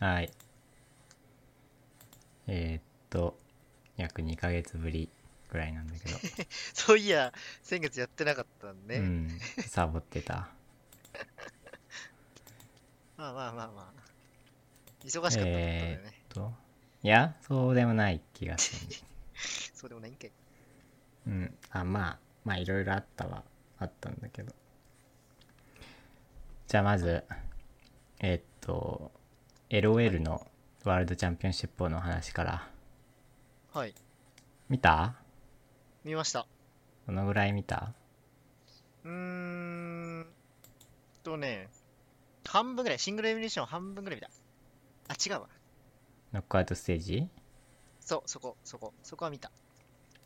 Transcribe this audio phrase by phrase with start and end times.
[0.00, 0.30] はい。
[2.48, 3.38] えーっと、
[3.96, 5.08] 約2ヶ月ぶり
[5.50, 6.16] ぐらいなんだけど、
[6.74, 8.98] そういや、先月やってなかったんね。
[8.98, 10.48] うん、サボってた。
[13.16, 14.06] まあまあまあまあ。
[15.04, 16.22] 忙しかったってことだよね。
[16.28, 16.52] と、
[17.02, 18.96] いや、そうでもない気がする。
[19.74, 20.32] そうでもないんかい。
[21.26, 23.44] うん、あ、まあ、まあいろいろあったは
[23.78, 24.54] あったんだけど。
[26.66, 27.24] じゃあまず、
[28.18, 29.12] えーっと、
[29.68, 30.46] LOL の
[30.84, 32.68] ワールドチャンピオンシップの話から。
[33.72, 33.92] はい。
[34.68, 35.16] 見た？
[36.04, 36.46] 見ました。
[37.08, 37.92] どのぐらい見た？
[39.04, 40.26] うーん
[41.24, 41.68] とね、
[42.44, 44.30] 半分ぐらい、シングルエミネーション半分ぐらい見た。
[45.08, 45.48] あ、違うわ。
[46.32, 47.28] ノックアウトステージ？
[48.00, 49.50] そう、そこ、そこ、そこは見た。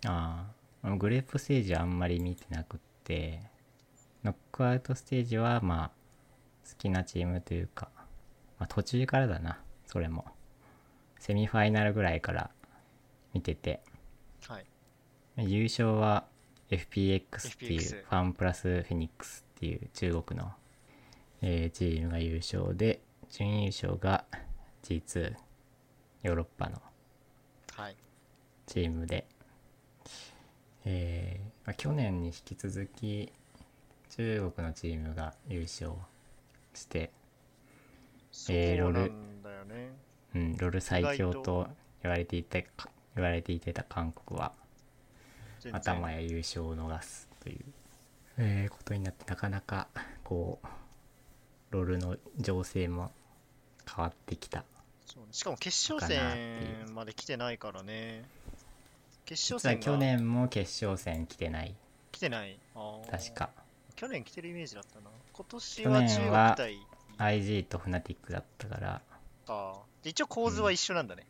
[0.04, 0.44] あ
[0.82, 3.40] あ、グレープステージはあんまり見てなくって、
[4.22, 5.90] ノックアウトステージはまあ、
[6.68, 7.88] 好きなチームというか、
[8.60, 10.24] まあ途中からだな、それも。
[11.18, 12.50] セミファイナルぐらいから
[13.34, 13.80] 見てて、
[14.46, 14.66] はい。
[15.38, 16.26] 優勝は
[16.70, 20.52] FPX っていうファンプラスフェニックスっていう中国の、
[21.42, 24.24] えーチームが優勝で準優勝が
[24.82, 25.34] G2
[26.22, 26.82] ヨーロッパの
[27.74, 27.96] はい。
[28.66, 29.26] チームで、
[30.84, 33.32] えーまあ、去年に引き続き
[34.10, 35.92] 中国のチームが優勝
[36.74, 37.10] して、
[38.48, 39.12] えーロール
[39.66, 39.92] ね。
[40.34, 41.68] うん、ロル最強と
[42.02, 42.58] 言われていた
[43.16, 44.52] 言われていてた韓国は
[45.72, 47.64] 頭や優勝を逃すという、
[48.38, 49.88] えーことになってなかなか
[50.24, 50.66] こう
[51.70, 53.10] ロールの情勢も
[53.86, 54.64] 変わってきた
[55.06, 58.24] そうしかも決勝戦まで来てないからね。
[59.24, 61.74] 決実勝戦去年も決勝戦来てない
[62.12, 62.58] 来てない。
[63.10, 63.50] 確か
[63.96, 65.10] 去年来てるイメージだったな。
[65.32, 66.86] 今年去は中国対
[67.20, 69.02] IG とフナティックだったから。
[69.46, 69.82] か。
[70.02, 71.26] で一応構図は一緒なんだね。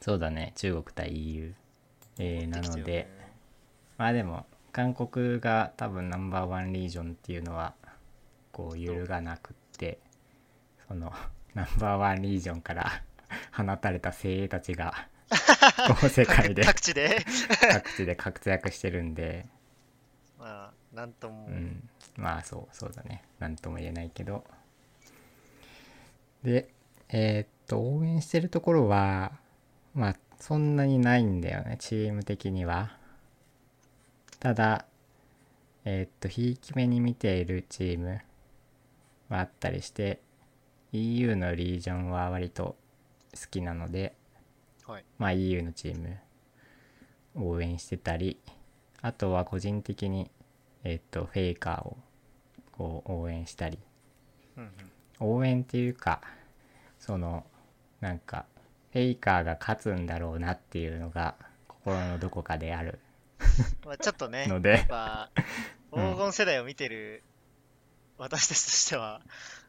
[0.00, 0.52] そうだね。
[0.56, 1.54] 中国対 EU、
[2.18, 3.08] えーなので。
[3.98, 7.74] まあでも韓国が多分ナンバーワンリージョンっていうのは
[8.50, 9.98] こう揺るがなくって
[10.88, 11.12] その
[11.54, 13.02] ナンバーワンリージョンから
[13.52, 15.08] 放たれた精鋭たちが
[16.00, 17.24] こう世界で各地で。
[17.70, 19.46] 各地で活躍してるんで、
[20.38, 21.46] まあ、なんとも。
[21.46, 23.22] うん、まあそうそうだね。
[23.38, 24.44] 何とも言えないけど
[26.44, 26.68] で
[27.08, 29.32] えーっと応援してるところは
[29.94, 32.96] まあそんなにないんだよねチーム的には
[34.40, 34.84] ただ
[35.86, 38.20] えーっとひいき目に見ているチーム
[39.30, 40.20] はあったりして
[40.92, 42.76] EU のリージョンは割と
[43.32, 44.14] 好きなので
[44.86, 45.04] はい。
[45.18, 46.18] まあ EU のチーム
[47.36, 48.38] 応援してたり
[49.00, 50.30] あとは個人的に
[50.84, 51.96] えっ、とフェイカーを
[52.72, 53.78] こう応援したり
[54.58, 54.70] うんうん。
[55.20, 56.20] 応援っていうか
[56.98, 57.44] その
[58.00, 58.46] なんか
[58.92, 61.34] フェイカーが勝つんだろうなっていうのが
[61.68, 62.98] 心のどこかである。
[63.84, 64.70] まあ、ちょっとね、 ので。
[64.70, 65.30] やっぱ、
[65.92, 66.12] うん。
[66.12, 67.22] 黄金世代を見てる
[68.16, 69.20] 私たちとしては、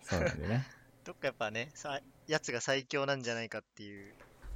[0.03, 0.65] そうなんでね。
[1.03, 4.13] どっかやっぱね、さやつが最強なんじゃないかっていう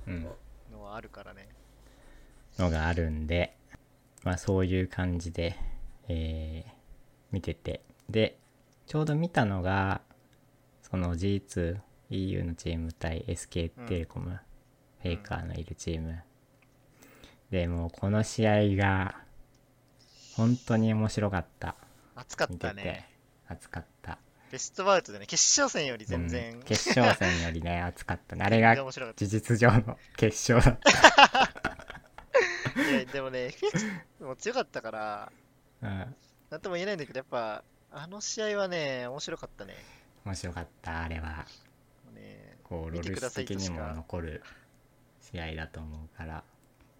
[0.07, 0.23] うん。
[0.71, 1.47] のはあるからね。
[2.57, 3.55] のがあるんで
[4.23, 5.55] まあそういう感じで
[6.07, 6.71] えー
[7.31, 7.81] 見てて。
[8.09, 8.37] で
[8.85, 10.01] ちょうど見たのが
[10.91, 14.39] その G2EU のチーム対 SK テレコム、
[15.01, 16.21] フェイカーのいるチーム、
[17.51, 19.15] でもうこの試合が
[20.35, 21.75] 本当に面白かった。
[22.15, 23.07] 熱かったね。
[23.47, 24.19] 熱かった、
[24.51, 28.35] ベストバウトでね、決勝戦より全う然、ん決勝戦よりね 熱かった。
[28.35, 31.47] ねあれが事実上の決勝だった。
[31.51, 32.81] た。
[32.89, 33.85] いや、でもね、FX
[34.21, 35.31] も強かったから、
[35.81, 36.15] うん。
[36.49, 39.75] なんとも言えないんだけど、やっぱ、あの試合はね、面白かったね。
[40.25, 41.45] 面白かったあれは
[42.13, 44.43] ねこうロルス的にも残る
[45.21, 46.43] 試合だと思うから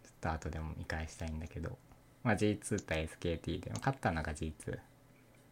[0.04, 1.78] ちょっと後でも見返したいんだけど、
[2.24, 4.80] まあ、G2 対 SKT でも勝ったのが G2、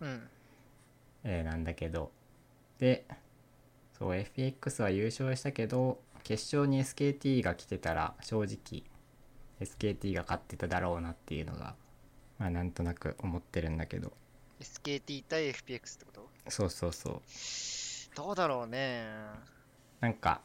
[0.01, 0.29] うん。
[1.23, 2.11] えーなんだけど。
[2.79, 3.05] で
[3.97, 8.83] そう FPX は優勝したけど決勝に SKT が来てたら正直
[9.59, 11.75] SKT が勝ってただろうなっていうのが
[12.37, 14.13] まあなんとなく思ってるんだけど。
[14.59, 16.05] SKT 対 FPX って
[16.49, 17.21] そうそうそう。
[18.15, 19.05] どうだろうね。
[19.99, 20.41] なんか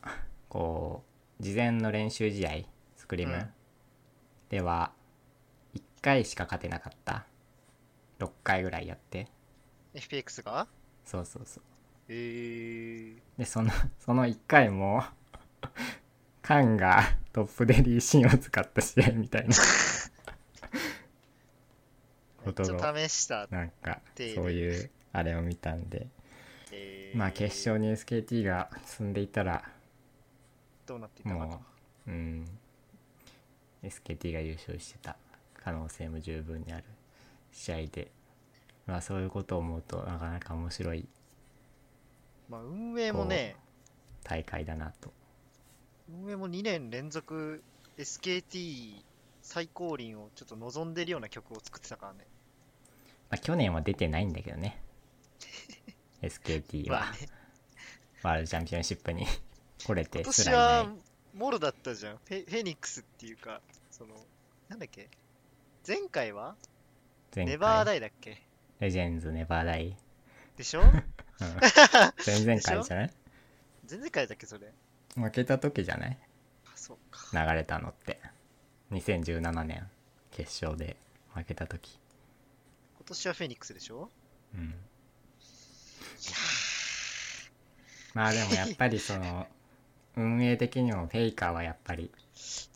[0.49, 1.05] こ
[1.41, 2.51] う事前の練習試合
[2.97, 3.49] スクリーム、うん。
[4.49, 4.93] では
[5.75, 7.27] 1回しか勝てなかった。
[8.19, 9.29] 6回ぐらいやって。
[9.95, 10.67] FPX が？
[11.05, 11.63] そうそうそう。
[12.09, 15.03] えー、でそのその1回も
[16.43, 17.03] カンが
[17.33, 19.55] トップでリーシンを使った試合みたいな。
[22.45, 23.47] ことちょっがと試した。
[23.51, 26.07] なんかてそういうあれを見たんで。
[26.73, 27.19] えー。
[27.19, 29.63] まあ決勝に SKT が進んでいたら
[30.87, 31.61] どうなっていたか
[32.07, 32.45] ううん。
[33.83, 35.17] SKT が優勝してた
[35.63, 36.85] 可能性も十分にある
[37.53, 38.11] 試合で。
[38.87, 41.07] まあそういうことを思うとなかなか面白い
[42.49, 43.57] まあ運営もね
[44.25, 45.13] 大会だなと。
[46.09, 47.63] 運営も2年連続
[47.97, 49.03] SKT
[49.41, 52.27] 最高輪をちょっと望んでるような曲を作ってたからね。
[53.31, 54.82] まあ去年は出てないんだけどね
[56.23, 57.01] SKT は。
[57.01, 57.19] まあね。
[58.23, 59.27] ワールドチャンピオンシップに
[59.85, 60.83] 来れて今年は
[61.35, 62.17] いモロだったじゃん。
[62.19, 63.61] フェニックスっていうか
[63.91, 64.15] その
[64.69, 65.09] なんだっけ？
[65.87, 66.57] 前回は？
[67.35, 68.43] 前ネバー回ダイだっけ？
[68.81, 69.97] レジェンズネバーダイ。
[70.57, 70.83] でしょ？
[70.83, 70.89] うん。
[72.27, 73.11] 前々回じゃない？
[73.89, 74.73] 前々回だっけそれ？
[75.17, 76.19] 負けた時じゃない？
[76.67, 77.47] あそうか。
[77.47, 78.21] 流れたのって。
[78.93, 79.89] 2017年
[80.31, 80.97] 決勝で
[81.35, 81.99] 負けた時。
[82.99, 84.11] 今年はフェニックスでしょ？
[84.55, 84.75] うん
[88.15, 89.47] まあでもやっぱりその
[90.17, 92.11] 運営的にもフェイカーはやっぱり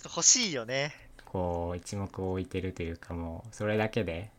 [0.05, 0.93] 欲しいよね。
[1.25, 4.31] こう一目置いてるというかもうそれだけで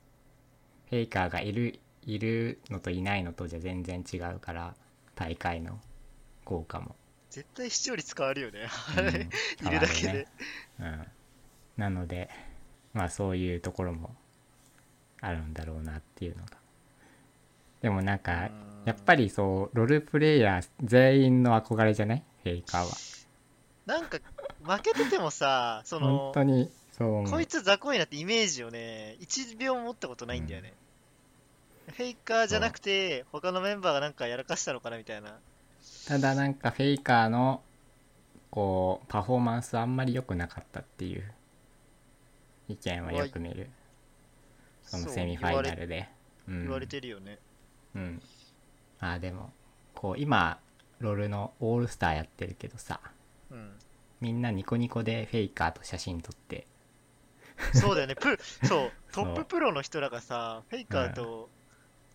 [0.90, 4.74] フェイカーがいるいるのといないのとじゃ全然違うから
[5.16, 5.80] 大会の
[6.46, 6.96] 効果も、
[7.30, 8.70] 絶対視聴率変わるよね。
[8.98, 9.08] うん
[9.68, 10.28] いるだけで、ね。
[10.80, 11.08] うん、
[11.76, 12.30] なので
[12.94, 14.16] まあそういうところも
[15.22, 16.58] あるんだろうなっていうのが
[17.82, 18.86] でもなんかうん。
[18.86, 22.24] やっぱりそうロールプレイヤー全員の憧れじゃない？
[22.44, 22.88] フェイカーは。
[23.86, 24.20] なんか
[24.64, 30.74] 負けててもさそ本の当にそうこいつ雑魚いなってイメージをね1秒も持ったことないんだよね、
[31.96, 35.38] フェイカーじゃなくて他のメンバーがなんかやらかしたのかなみたいな。
[36.08, 37.62] ただなんかフェイカーの
[38.50, 41.32] こうパフォーマンスあんまり良くなかったっていう。
[42.70, 43.70] 意見はよく見る。
[44.84, 46.10] そのセミファイナルで。
[46.50, 46.64] うん。
[46.64, 47.40] 言われてるよね、
[47.98, 48.22] うん。
[49.00, 49.52] あーでも
[49.96, 50.60] こう今
[51.00, 53.00] ロールのオールスターやってるけどさ
[53.52, 53.72] うん。
[54.22, 56.66] みんなニコニコでフェイカーと写真撮って。
[57.74, 58.16] そうだよね。
[58.16, 59.34] プロそうトそう。
[59.34, 61.50] ッププロの人らがさフェイカーと、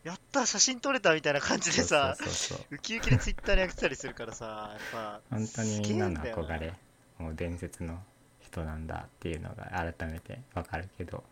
[0.05, 6.75] やった写真撮れたみたいな感じでさそうそうそうウキウキでツイッターに上げてたりするからさやっぱ本当にみんなのすげえんだよ憧れ
[7.19, 8.03] もう伝説の
[8.41, 11.23] 人なんだっていうのが改めてわかるけど。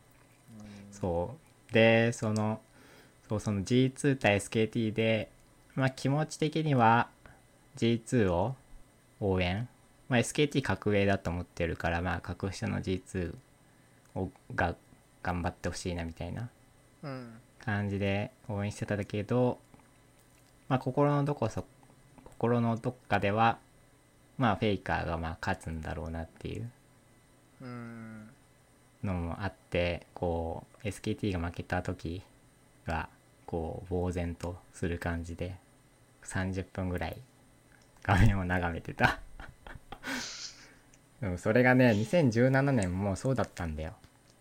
[0.58, 0.92] うん。
[0.92, 1.36] そ
[1.70, 1.72] う。
[1.72, 2.60] でその
[3.30, 5.30] そうその G2 対 SKT で
[5.76, 7.06] まあ気持ち的には
[7.76, 8.56] G2 を
[9.20, 9.68] 応援、
[10.08, 13.32] まあ、SKT 格上だと思ってるからまあ格下の G2
[14.16, 14.74] をが
[15.22, 16.48] 頑張ってほしいなみたいな。
[17.04, 17.34] うん
[17.64, 19.58] 感じで応援してたけど
[20.68, 21.64] まあ心のどこそ
[22.24, 23.58] 心のどっかでは
[24.38, 26.68] まあフェイカーがまあ勝つんだろうなっていう。
[27.60, 28.28] うん。
[29.04, 32.22] のもあってこう SKT が負けた時
[32.86, 33.08] が
[33.50, 35.56] こう呆然とする感じで
[36.24, 37.16] 30分ぐらい
[38.04, 39.18] 画面を眺めてた。
[41.20, 43.94] でもそれがね2017年もそうだったんだよ。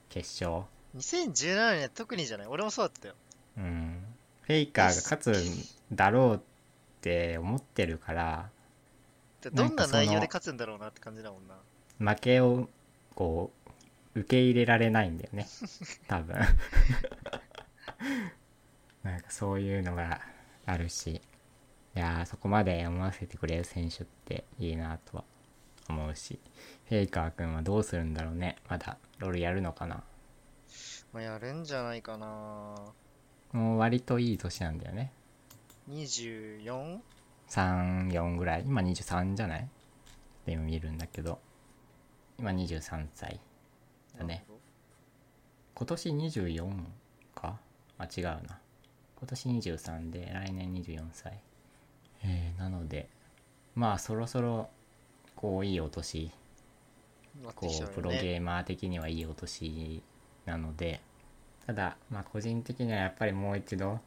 [0.10, 0.64] 決勝。
[0.96, 2.48] 2017年は特にじゃない。
[2.48, 3.16] 俺もそうだったよ。
[3.58, 4.04] うん。
[4.44, 6.40] フェイカーが勝つんだろうっ
[7.02, 8.50] て思ってるから
[9.42, 12.14] でどんな内容で勝つんだろうなって感じだもんな。
[12.14, 12.70] 負けを
[13.16, 13.52] こ
[14.16, 15.48] う受け入れられないんだよね。
[16.08, 16.36] 多分
[19.04, 20.22] なんかそういうのが
[20.66, 21.22] あるし
[21.96, 25.24] いやーそこまで思わせてくれる選手っていいなとは
[25.90, 26.40] 思うし
[26.88, 28.58] フェイカー君はどうするんだろうね。
[28.68, 30.04] まだロールやるのかな。
[31.14, 32.76] まあやるんじゃないかな。
[33.54, 35.12] もう割といい年なんだよね。
[35.90, 37.00] 24?
[37.50, 38.64] 34ぐらい。
[38.66, 39.62] 今23じゃない？
[39.62, 39.66] っ
[40.46, 41.40] て今見るんだけど。
[42.38, 43.40] 今23歳
[44.18, 44.46] だね。
[45.74, 46.84] 今年24
[47.34, 47.60] か？
[47.98, 48.59] あ違うな
[49.20, 51.40] 今年23で来年24歳。
[52.24, 53.08] えー、なので
[53.76, 54.70] まあそろそろ
[55.36, 56.32] こういいお年
[57.56, 60.04] こうプロゲーマー的にはいいお年
[60.46, 61.00] なので
[61.66, 64.00] ただまあ個人的にはやっぱりもう一度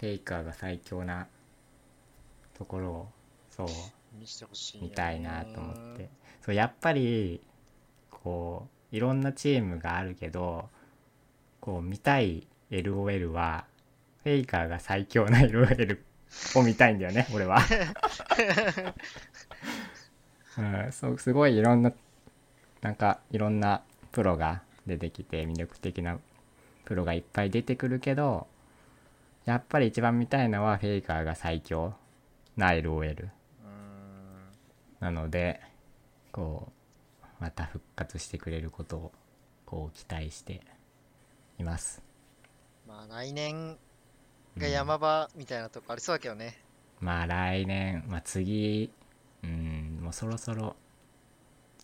[0.00, 1.28] フェイカーが最強な
[2.58, 3.08] ところを
[3.50, 3.68] そう
[4.80, 6.08] 見たいなと思って。
[6.44, 7.40] そうやっぱり
[8.10, 10.68] こういろんなチームがあるけど
[11.60, 13.64] こう見たい LOL は
[14.24, 15.98] フェイカーが最強な LOL
[16.56, 17.58] を見たいんだよね 俺は、
[20.58, 21.92] うん、そうすごいいろんな
[22.80, 26.18] なんかいろんなプロが出てきて魅力的な
[26.84, 28.46] プロがいっぱい出てくるけど
[29.44, 31.94] やっぱり一番見たいのはフェイカーが最強
[32.56, 33.28] な LOL
[33.64, 34.50] うん
[35.00, 35.60] なので
[36.32, 36.72] こ
[37.22, 39.12] うまた復活してくれることを
[39.66, 40.62] こう期待して
[41.58, 42.02] います。
[42.86, 43.76] まあ来年
[44.56, 46.58] が山場みたいなとこありそうだけどね、
[47.00, 48.90] まあ来年、まあ、次
[49.42, 50.76] うんもうそろそろ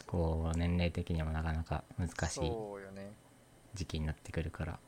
[0.07, 2.53] こう年齢的にもなかなか難しい。
[3.75, 4.79] 時期になってくるから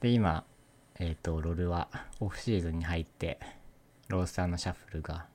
[0.00, 0.44] で今
[0.98, 3.38] えっ、とロールはオフシーズンに入って
[4.08, 5.26] ロースターのシャッフルが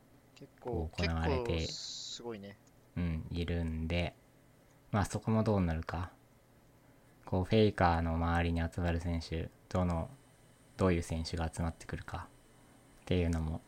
[0.59, 2.57] 行われて構すごいね。
[2.97, 4.13] うんいるんで
[4.91, 6.11] まあそこもどうなるか
[7.25, 10.09] こうフェイカーの周りに集まる選手どの
[10.77, 12.27] どういう選手が集まってくるか
[13.01, 13.61] っていうのも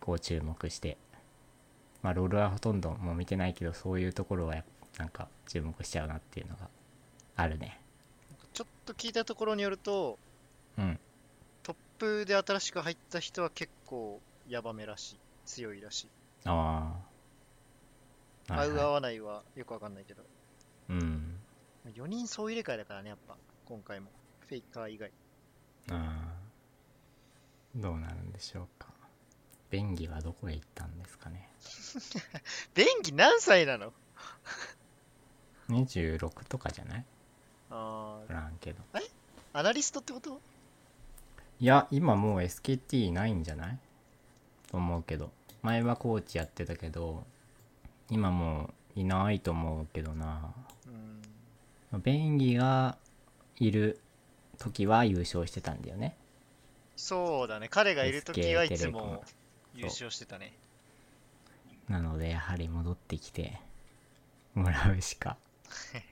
[0.00, 0.96] こう注目して
[2.02, 4.64] まあロールはほとんどもう見てないけどそういうところはやっ
[4.96, 6.68] ぱなんか注目しちゃうなっていうのが
[7.36, 7.80] あるね
[8.52, 10.18] ちょっと聞いたところによると、
[10.78, 10.98] うん
[11.62, 15.18] トップで新しく入った人は結構ヤバめらしい。
[15.46, 16.08] 強いらしい。
[16.44, 16.92] あ
[18.48, 20.22] あはいは合う合わないはよくわかんないけど。
[20.22, 20.24] い
[20.90, 21.38] うん
[21.94, 23.36] 4人総入れ替えだからね、やっぱ。
[23.66, 24.10] 今回も。
[24.48, 25.12] フェイカー以外。
[25.90, 26.32] ああ。
[27.74, 28.88] どうなるんでしょうか。
[29.70, 31.48] 便宜はどこへ行ったんですかね。
[32.74, 33.92] 便宜何歳なの
[35.70, 37.04] ？26とかじゃない？
[37.70, 38.82] あ知らんけど。
[38.92, 39.00] ー
[39.54, 40.40] アナリストってこと？
[41.60, 43.78] いや今もう SKT ないんじゃない？
[44.70, 45.30] と思うけど。
[45.62, 47.24] 前はコーチやってたけど
[48.10, 50.52] 今もういないと思うけどな。
[51.92, 52.02] うん。
[52.02, 52.98] 便宜が
[53.56, 54.00] いる
[54.58, 56.16] 時は優勝してたんだよね。
[56.96, 57.68] そうだね。
[57.68, 59.24] 彼がいるときはいつも
[59.74, 60.52] 優勝してたね。
[61.88, 63.60] なのでやはり戻ってきて
[64.54, 65.36] もらうしか。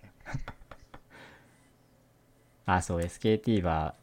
[2.67, 3.95] あそう SKT は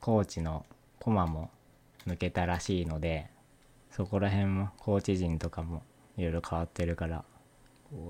[0.00, 0.64] コーチの
[0.98, 1.50] コマも
[2.06, 3.28] 抜けたらしいので
[3.90, 5.82] そこら辺もコーチ陣とかも
[6.16, 7.24] いろいろ変わってるから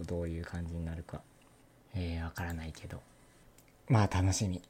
[0.06, 1.20] どういう感じになるか
[1.94, 3.00] えー、わからないけど。
[3.88, 4.62] まあ楽しみ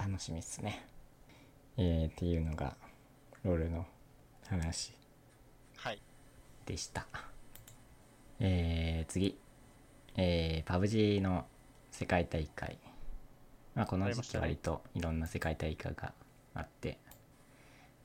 [0.00, 0.82] 楽しみっすね
[1.76, 2.74] えー、っていうのが
[3.44, 3.86] ロールの
[4.48, 4.94] 話
[5.76, 6.00] はい。
[6.64, 7.06] でした。
[8.38, 9.38] えー、次。
[10.16, 11.44] えー、PUBG の
[11.90, 12.78] 世界大会。
[13.74, 16.12] まあ、この時期割といろんな世界大会が
[16.54, 16.98] あって、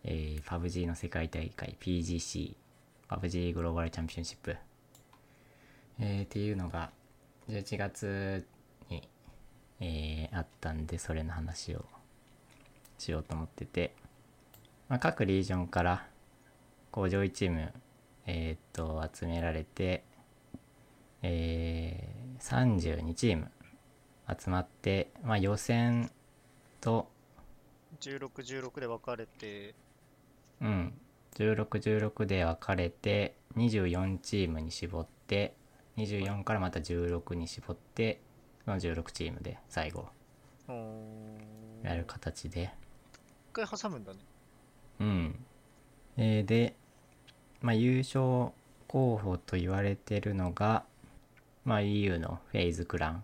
[0.03, 2.55] えー、PUBG の世界大会 PGC、
[3.09, 4.55] PUBG グローバルチャンピオンシップ。
[5.99, 6.91] えー、っていうのが
[7.49, 8.54] 11月に、
[9.85, 11.85] えー、あったんで、それの話を
[12.97, 13.93] しようと思ってて、
[14.89, 16.07] まあ、各リージョンから
[16.91, 17.71] こう上位チーム
[18.27, 20.03] えーっと集められて、
[21.21, 23.51] えー、32チーム
[24.27, 26.11] 集まって、まあ、予選
[26.81, 27.07] と、
[28.01, 29.75] 16、16で分かれて、
[30.61, 30.93] うん、
[31.35, 35.53] 1616で分かれて24チームに絞って
[35.97, 38.24] 24からまた16に絞ってそ
[38.67, 40.07] の16チームで最後
[41.83, 42.71] やる形で、
[43.51, 44.19] 一回挟むんだね。
[44.99, 45.45] うん。
[46.17, 46.75] えーで、
[47.61, 48.51] まあ、優勝
[48.87, 50.83] 候補と言われてるのが、
[51.63, 53.23] まあ、EU のフェイズクラン。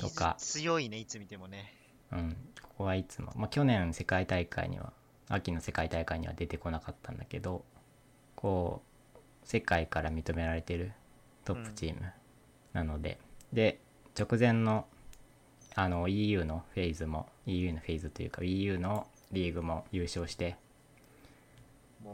[0.00, 1.74] とか強いね、いつ見てもね。
[2.12, 2.36] うん。
[2.62, 4.92] ここはいつも、まあ、去年世界大会には、
[5.28, 7.64] 秋の世界大会には出てこなかったんだけど、
[8.36, 8.82] こ
[9.16, 10.92] う、世界から認められてる
[11.44, 12.12] トップチーム
[12.72, 13.18] なので、
[13.52, 13.80] で、
[14.18, 14.86] 直前の、
[15.74, 20.56] あの、EU のフェイズも、EU のフェイズというか、EU のリーグも優勝して、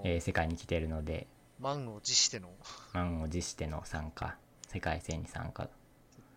[0.05, 1.27] えー世界に来てるので、
[1.61, 2.49] 満を持しての、
[2.93, 4.37] 満を持しての参加、
[4.69, 5.65] 世界戦に参加。
[5.65, 5.73] 絶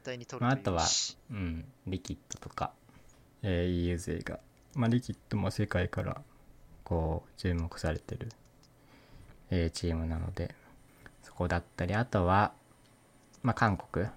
[0.04, 2.72] 対に取るまあ、あとはし、うん、リキッドとか、
[3.44, 4.40] えー EU 勢が、
[4.74, 6.22] まあ、リキッドも世界から、
[6.84, 8.30] こう、注目されてる、
[9.52, 10.56] えーチームなので、
[11.22, 12.52] そこだったり、あとは、
[13.44, 14.08] まあ、韓国。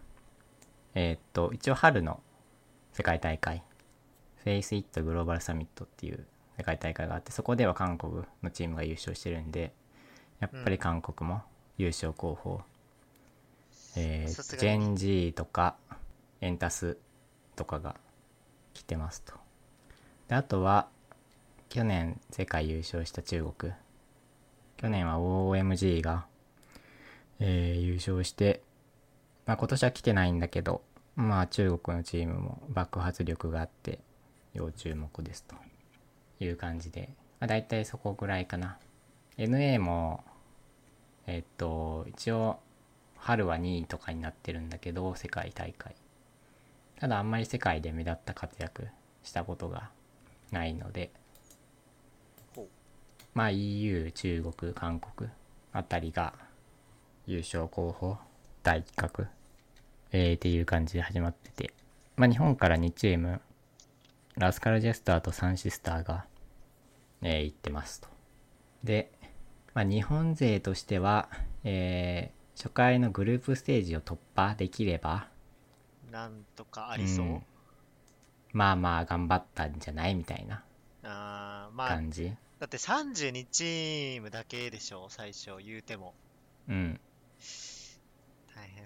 [0.95, 2.21] えーっと、一応春の
[2.93, 3.63] 世界大会、
[4.45, 6.25] フェイスイットグローバルサミットっていう
[6.57, 9.73] 世界大会があって、そこでは韓国のチームが優勝してるんで、
[10.41, 11.43] やっぱり韓国も
[11.79, 12.61] 優勝候補、
[13.97, 15.77] えーさすがにジェンジーとか
[16.41, 16.97] エンタス
[17.57, 17.97] とかが
[18.73, 19.35] 来てますと。
[20.29, 20.89] であとは
[21.69, 23.73] 去年世界優勝した中国。
[24.77, 26.27] 去年は OMG が、
[27.39, 28.63] えー優勝して、
[29.47, 30.83] まあ、今年は来てないんだけど
[31.17, 34.01] まあ中国のチームも爆発力があって
[34.53, 35.55] 要注目ですと
[36.41, 37.11] いう感じで、
[37.41, 38.79] まあ、大体そこぐらいかな。
[39.37, 40.25] NA も
[41.27, 42.59] えっと一応
[43.17, 45.95] 春は2位とかになってるんだけど世界大会。
[47.01, 48.89] ただあんまり世界で目立った活躍
[49.23, 49.91] したことが
[50.53, 51.11] ないので
[53.35, 55.29] まあ EU 中国韓国
[55.73, 56.35] あたりが
[57.27, 58.17] 優勝候補
[58.65, 59.29] 大企画？
[60.11, 61.73] えー、っていう感じで始まってて。
[62.17, 63.41] まあ日本から2チーム
[64.37, 66.25] ラスカルジェスターとサンシスターが、
[67.23, 68.09] えー行ってますと。
[68.83, 69.13] で、
[69.75, 71.29] まあ、日本勢としては、
[71.63, 75.27] えー初回のグループステージを突破できれば
[76.13, 77.27] なんとかありそう。
[77.27, 77.43] ん。
[78.53, 80.63] まあまあ頑張ったんじゃないみたいな
[81.03, 82.33] あーまあ、感じ。
[82.61, 86.15] だって32チームだけでしょ、最初、言うても。
[86.69, 87.01] うん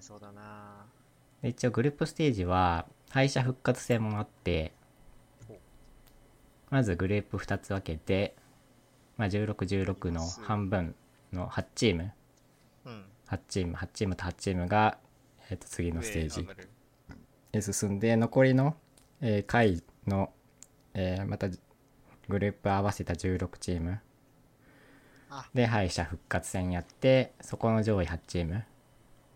[0.08, 0.86] そうだな。
[1.42, 4.72] で一応グループステージは敗者復活戦もあって
[6.70, 8.34] まずグループ2つ分けて、
[9.18, 10.94] まあ、1616の半分
[11.30, 12.12] の8チーム。
[12.86, 13.04] うん。
[13.28, 14.96] 8チーム8チームと8チームが、
[15.50, 16.48] えー、と次のステージ
[17.52, 18.76] へ進んで残りの、
[19.20, 20.32] えー回の、
[20.94, 21.48] えーまた
[22.28, 24.00] グループ合わせた16チーム。
[25.28, 25.46] あ。
[25.52, 28.64] で敗者復活戦やってそこの上位8チーム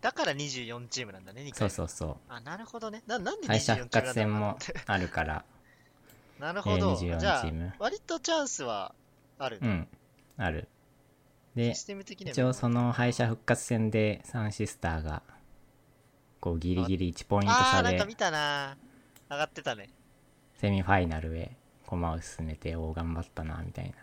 [0.03, 1.57] だから24チームなんだね、2回。
[1.57, 3.01] そうそうそうあ、なるほどね。
[3.07, 5.45] ななんで24敗者チーム復活戦もあるから
[6.39, 6.91] なるほど。
[6.91, 8.93] えー24じゃあチーム、割とチャンスは
[9.39, 9.67] あるね。
[9.67, 9.87] うん
[10.35, 10.67] ある
[11.55, 15.21] でシステム的には一応その敗者復活戦でサンシスターが
[16.39, 18.75] こうギリギリ1ポイントあ差でーなんか見たな
[19.29, 19.89] 上がってたね。
[20.55, 21.55] セミファイナルへ
[21.85, 23.95] 駒を進めておー頑張ったなみたいな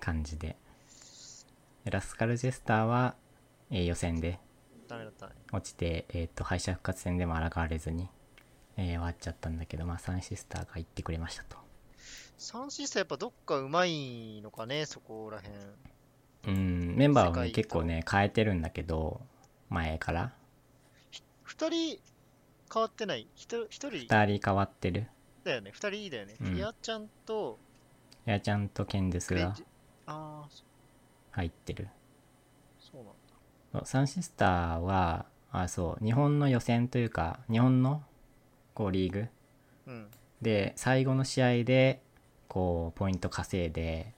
[0.00, 0.56] 感じで
[1.84, 3.14] でラスカルジェスターは、
[3.70, 4.40] えー予選で
[4.86, 5.32] ダメだったね。
[5.52, 8.08] 落ちて、えー、と敗者復活戦でも抗われずに、
[8.76, 11.56] えー終わっちゃったんだけど、まあ、サンシスターが言ってくれましたと。
[12.38, 16.54] サンシスタやっぱどっかうまいのかね、そこらへん。
[16.54, 19.20] うんメンバーを、ね、結構ね変えてるんだけど
[19.68, 20.32] 前から。
[21.42, 21.98] 二人
[22.72, 23.26] 変わってない？
[23.34, 25.06] 一人一人？2人変わってる。
[25.44, 25.70] だよね。
[25.72, 26.36] 二人だよね。
[26.40, 26.46] うん。
[26.52, 27.58] フィアちゃんと
[28.24, 29.56] やちゃんとケンデスが
[31.30, 31.88] 入ってる
[33.84, 38.02] サンシスターはあそう日本の予選というか日本の
[38.74, 39.26] こうリーグ。
[39.86, 40.06] うん。
[40.42, 42.02] で最後の試合で
[42.48, 44.12] こうポイント稼いで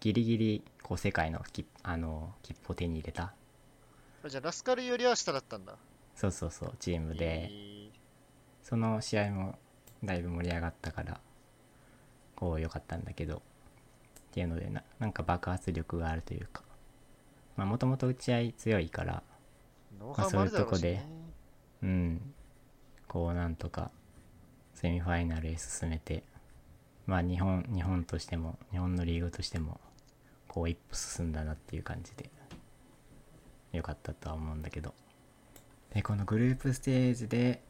[0.00, 3.32] ギリギリこう世界の切あの切符を手に入れた。
[4.24, 5.76] あじゃあラスカルよりは下だったんだ。
[6.14, 7.44] そうそうそうチームで。
[7.44, 7.90] えー。
[8.62, 9.58] その試合も
[10.04, 11.20] だいぶ盛り上がったから
[12.36, 13.42] こう良かったんだけど。
[14.28, 16.62] っていうのでななんか爆発力があるというか
[17.58, 19.22] まあもともと打ち合い強いから
[19.98, 21.04] ノウハウもあるだろうし、ね。
[21.82, 22.34] うん。
[23.08, 23.90] こうなんとか
[24.74, 26.22] セミファイナルへ進めて
[27.06, 29.80] まあ日本日本としても日本のリーグとしても
[30.46, 32.30] こう一歩進んだなっていう感じで
[33.72, 34.94] 良かったとは思うんだけど。
[35.92, 37.60] でこのグループステージで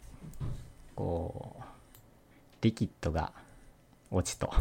[0.97, 1.63] こう
[2.61, 3.33] リキッドが
[4.11, 4.53] 落ちと。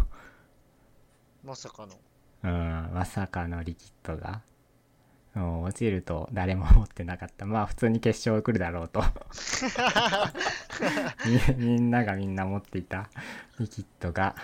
[1.43, 1.95] まさかの。
[2.43, 4.41] うんまさかのリキッドが
[5.37, 7.45] もう落ちると誰も思ってなかった。
[7.47, 9.03] まあ普通に決勝来るだろうと。
[11.55, 13.09] み みんながみんな持っていた。
[13.59, 14.35] リキッドが、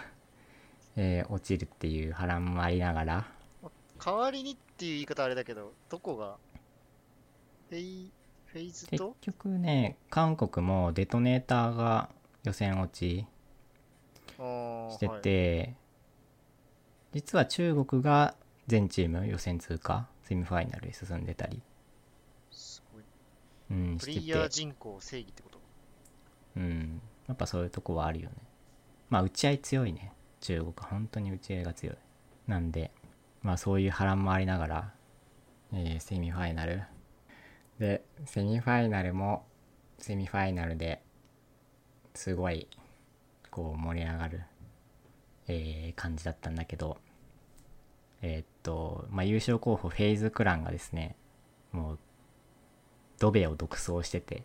[0.95, 3.25] えー落ちるっていう波乱もありながら。
[4.03, 6.37] 代わりにっていう言い方あれだけど、どこが？
[7.69, 8.11] フェイ、
[8.45, 12.09] フェイズ結と局ね韓国もデトネーターが
[12.43, 13.25] 予選落ち
[14.91, 15.21] してはい。
[15.21, 15.75] て、
[17.13, 18.35] 実は中国が
[18.67, 21.61] 全チーム予選通過セミファイナルへ進んでたり、
[22.51, 23.03] すごい。
[23.71, 25.59] うん、プレイヤー人口正義ってこと？
[26.57, 28.35] うん、やっぱそういうとこはあるよね。
[29.09, 30.11] まあ打ち合い強いね。
[30.41, 31.95] 中国本当に打ち合いが強い。
[32.47, 32.91] なんで
[33.41, 34.93] まあそういう波乱もありながら、
[35.73, 36.83] えーセミファイナル。
[37.79, 39.45] でセミファイナルも
[39.97, 41.01] セミファイナルで
[42.13, 42.67] すごい
[43.49, 44.43] こう盛り上がる、
[45.47, 46.97] えー感じだったんだけど
[48.23, 51.15] えーっとまあ優勝候補フェイズクランがですね
[51.73, 51.99] もう
[53.19, 54.43] ドベを独走してて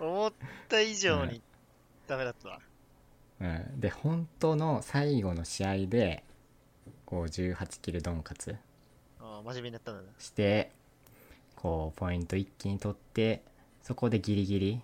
[0.00, 0.32] 思っ
[0.68, 1.42] た以上に
[2.06, 2.58] ダメだったわ。
[3.38, 6.24] うん、で本当の最後の試合で
[7.04, 8.56] こう18キルドンカツ
[9.20, 10.08] ああ、真面目になったんだな。
[10.18, 10.72] して
[11.54, 13.42] こうポイント一気に取って
[13.82, 14.80] そこでギリギリ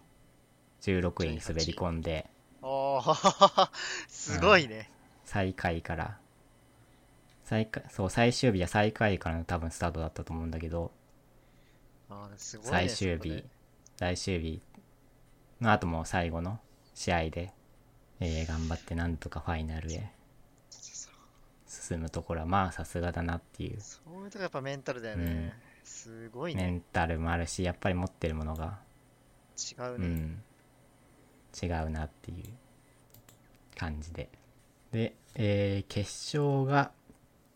[0.82, 2.28] 16位に滑り込んで
[2.60, 3.70] ああ、
[4.08, 4.91] すごいね。
[5.24, 6.18] 最下位から。
[7.44, 10.90] 最下そう最終日は最下位からの多分スタートだったと思うんだけど。
[12.08, 12.70] ああ、すごいね。
[12.70, 13.44] 最終日。
[13.96, 14.62] 最終日。
[15.60, 16.58] の後も最後の
[16.94, 17.52] 試合で、
[18.20, 20.10] えー頑張ってなんとかファイナルへ。
[21.66, 23.80] 進むところはまあさすがだなっていう。
[23.80, 25.24] そういうとこやっぱメンタルだよね。
[25.24, 25.52] うん。
[25.84, 26.70] すごいメね。
[26.70, 28.78] ンタルもあるしやっぱり持ってるものが、
[29.56, 30.06] 違うね。
[30.06, 30.42] うん、
[31.62, 32.44] 違うなっていう
[33.76, 34.28] 感じで
[34.92, 36.92] で、えー決勝が、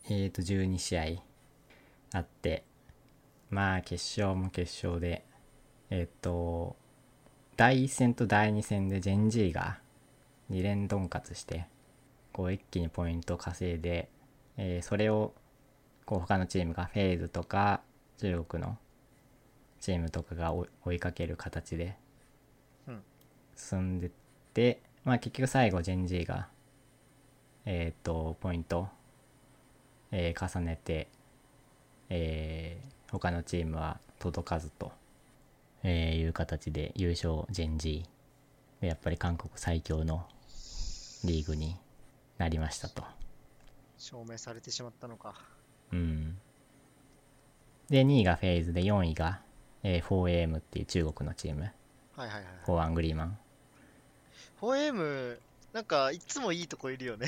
[0.08, 1.04] えー、と12試合
[2.12, 2.64] あって
[3.50, 5.24] まあ決勝も決勝で
[5.90, 6.76] えっ、と
[7.56, 9.78] 第1戦と第2戦でジェンジーが
[10.50, 11.66] 2連ドンカツして
[12.32, 14.08] こう一気にポイントを稼いで、
[14.56, 15.32] えーそれを
[16.06, 17.82] こう他のチームがフェーズとか
[18.18, 18.78] 中国の
[19.80, 21.96] チームとかが追いかける形で
[22.88, 23.02] うん。
[23.56, 24.10] 進んでっ
[24.54, 26.48] て、まあ結局最後ジェンジーが
[27.66, 28.88] えっ、とポイント、
[30.12, 31.08] えー重ねて、
[32.08, 34.92] えー他のチームは届かずと、
[35.82, 40.26] えーいう形で優勝ジェンジーでやっぱり韓国最強の
[41.24, 41.76] リーグに
[42.38, 43.02] なりましたと。
[43.98, 45.34] 証明されてしまったのか。
[45.92, 46.38] うん。
[47.88, 49.40] で、2位がフェイズで、4位が、
[49.82, 51.72] えー 4AM っていう中国のチーム、はい
[52.18, 52.42] はいはい。
[52.64, 53.38] フォーアングリーマン。
[54.60, 55.38] 4M、
[55.76, 57.26] なんかいつもいいとこいるよね。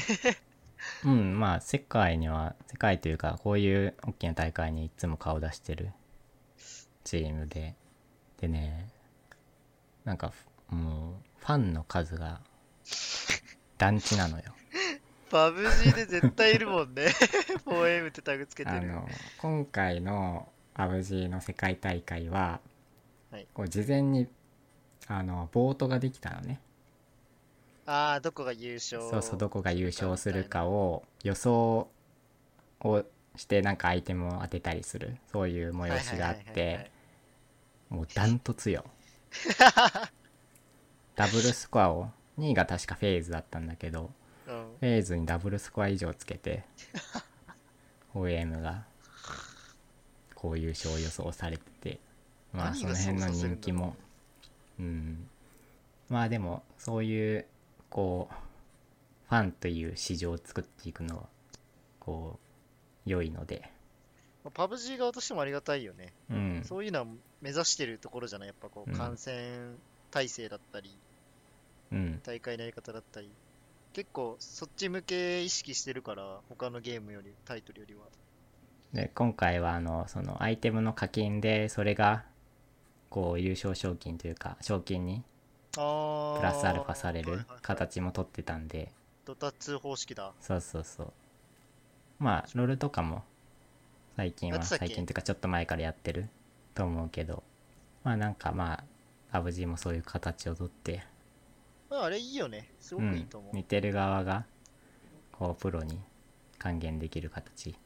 [1.04, 5.92] うん、まあ、世界には、世界というか、こういう大きな大会にいつも顔出してる
[7.04, 7.74] チームで、
[8.40, 8.88] でね、
[10.06, 10.32] なんか、
[10.70, 12.40] もう、ファンの数が、
[13.76, 14.44] 団地なのよ。
[15.30, 17.08] パブ G で絶対いるもんね。
[17.66, 18.76] 4M ってタグつけてる。
[18.78, 19.08] あの、
[19.42, 22.61] 今回のアブジーの世界大会は、
[23.30, 24.26] はいこう事前に、
[25.06, 26.62] あの、ボートができたのね。
[27.90, 29.01] ああ、どこが優勝？
[29.09, 31.88] そうそうどこが優勝するかを予想
[32.81, 35.16] をしてなんかアイテムを当てたりする。
[35.33, 36.90] そういう催しがあって
[37.88, 38.85] もうダントツよ。
[41.16, 44.11] ダブルスコアを2位が確かフェーズだったんだけど
[44.46, 44.55] うん。
[44.81, 46.64] フェーズにダブルスコア以上つけて
[48.14, 48.85] OM が
[50.35, 52.01] こう優勝を予想されてて
[52.53, 53.96] まあその辺の人気も。
[54.79, 55.27] うん。
[56.11, 57.46] まあでもそういう
[57.90, 58.35] こう
[59.29, 61.22] ファンという市場を作っていくのは
[62.01, 62.38] こ
[63.07, 63.70] う良いので
[64.44, 66.12] まあパブ G 側としてもありがたいよね。
[66.31, 67.07] うんそういうのは
[67.40, 68.48] 目指してるところじゃない？
[68.48, 69.74] やっぱこう、うん感染
[70.11, 70.90] 体制だったり、
[71.92, 73.31] うん大会のやり方だったり、
[73.92, 78.01] 結構そっち向け意識してるから、他のゲームより、タイトルよりは。
[78.92, 82.24] で今回はあのそのアイテムの課金でそれが
[83.11, 85.22] こう優勝賞金というか賞金に。
[85.78, 88.90] プラスアルファされる形も取ってたんで。
[89.24, 90.32] ドタツ方式だ。
[90.40, 91.12] そうそうそう。
[92.18, 93.22] まあロールとかも
[94.16, 94.86] 最近はやってたっけ？
[94.86, 96.28] 最近というかちょっと前からやってる
[96.74, 97.44] と思うけど。
[98.02, 98.82] まあなんかま
[99.30, 101.04] あアブジーもそういう形をとって。
[101.90, 102.68] まあ、あれいいよね。
[102.80, 103.54] すごくいいと思う。
[103.54, 104.44] 見てる側が
[105.32, 106.00] こうプロに
[106.58, 107.76] 還元できる形。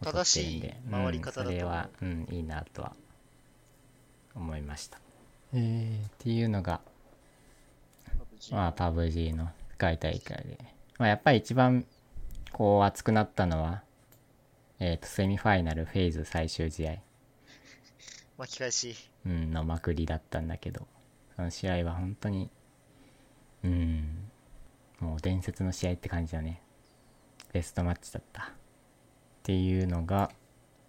[0.00, 0.68] を取ってるんで。
[0.72, 1.52] 正しい回り方だと思う。
[1.52, 2.96] うん、それは、うん、いいなとは
[4.34, 4.98] 思いました
[5.54, 6.80] えー、っていうのが
[8.50, 10.58] まあ、パブ G の世界大会で。
[10.98, 11.86] まあ、やっぱり一番、
[12.52, 13.82] こう、熱くなったのは、
[14.78, 16.96] えっ、と、セミファイナルフェーズ最終試合、
[18.36, 18.94] 巻き返し。
[19.24, 20.86] うん、のまくりだったんだけど、
[21.36, 22.50] その試合は本当に、
[23.62, 24.30] うん、
[25.00, 26.60] もう伝説の試合って感じだね。
[27.52, 28.42] ベストマッチだった。
[28.42, 28.46] っ
[29.42, 30.30] ていうのが、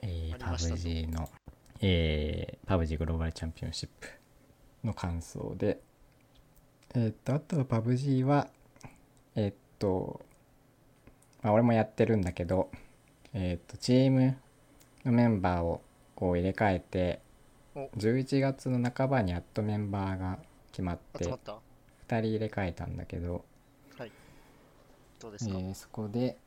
[0.02, 1.30] えー、パブ G の、
[1.82, 4.25] えー、パブ G グローバルチャンピオンシップ
[4.86, 5.80] の感想で、
[6.94, 8.48] えーっと、あとは PUBG は、
[9.36, 10.22] えーっと、
[11.42, 12.70] まあ、俺もやってるんだけど、
[13.34, 14.38] えーっと、チーム
[15.04, 15.82] のメンバーを
[16.16, 17.22] こう入れ替えて
[17.76, 20.40] お、11月の半ばにやっとメンバーが
[20.72, 21.52] 決まって集ま、った。
[21.54, 21.58] 2
[22.08, 23.44] 人入れ替えたんだけど、
[25.20, 26.38] どうですか、えーそこで、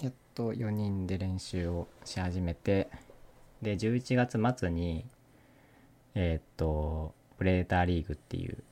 [0.00, 2.88] やっと4人で練習をし始めて、
[3.62, 5.04] で、11月末に、
[6.14, 8.62] えーっと、プレデターリーグっていう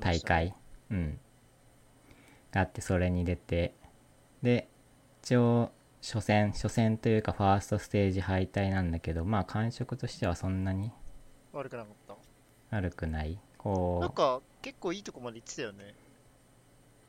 [0.00, 0.50] 大したね。
[0.50, 0.54] 会、
[0.90, 1.18] うん、
[2.52, 3.74] があってそれに出て
[4.42, 4.68] で
[5.22, 5.70] 一応
[6.02, 10.92] 初戦初戦というかファーストステージ敗退なんだけどまあ感触としてはそんなに
[11.52, 12.16] 悪くなかっ
[12.70, 12.76] た。
[12.76, 13.32] 悪くない。
[13.32, 15.94] なんこか、結構いいとこまで行ってたよね。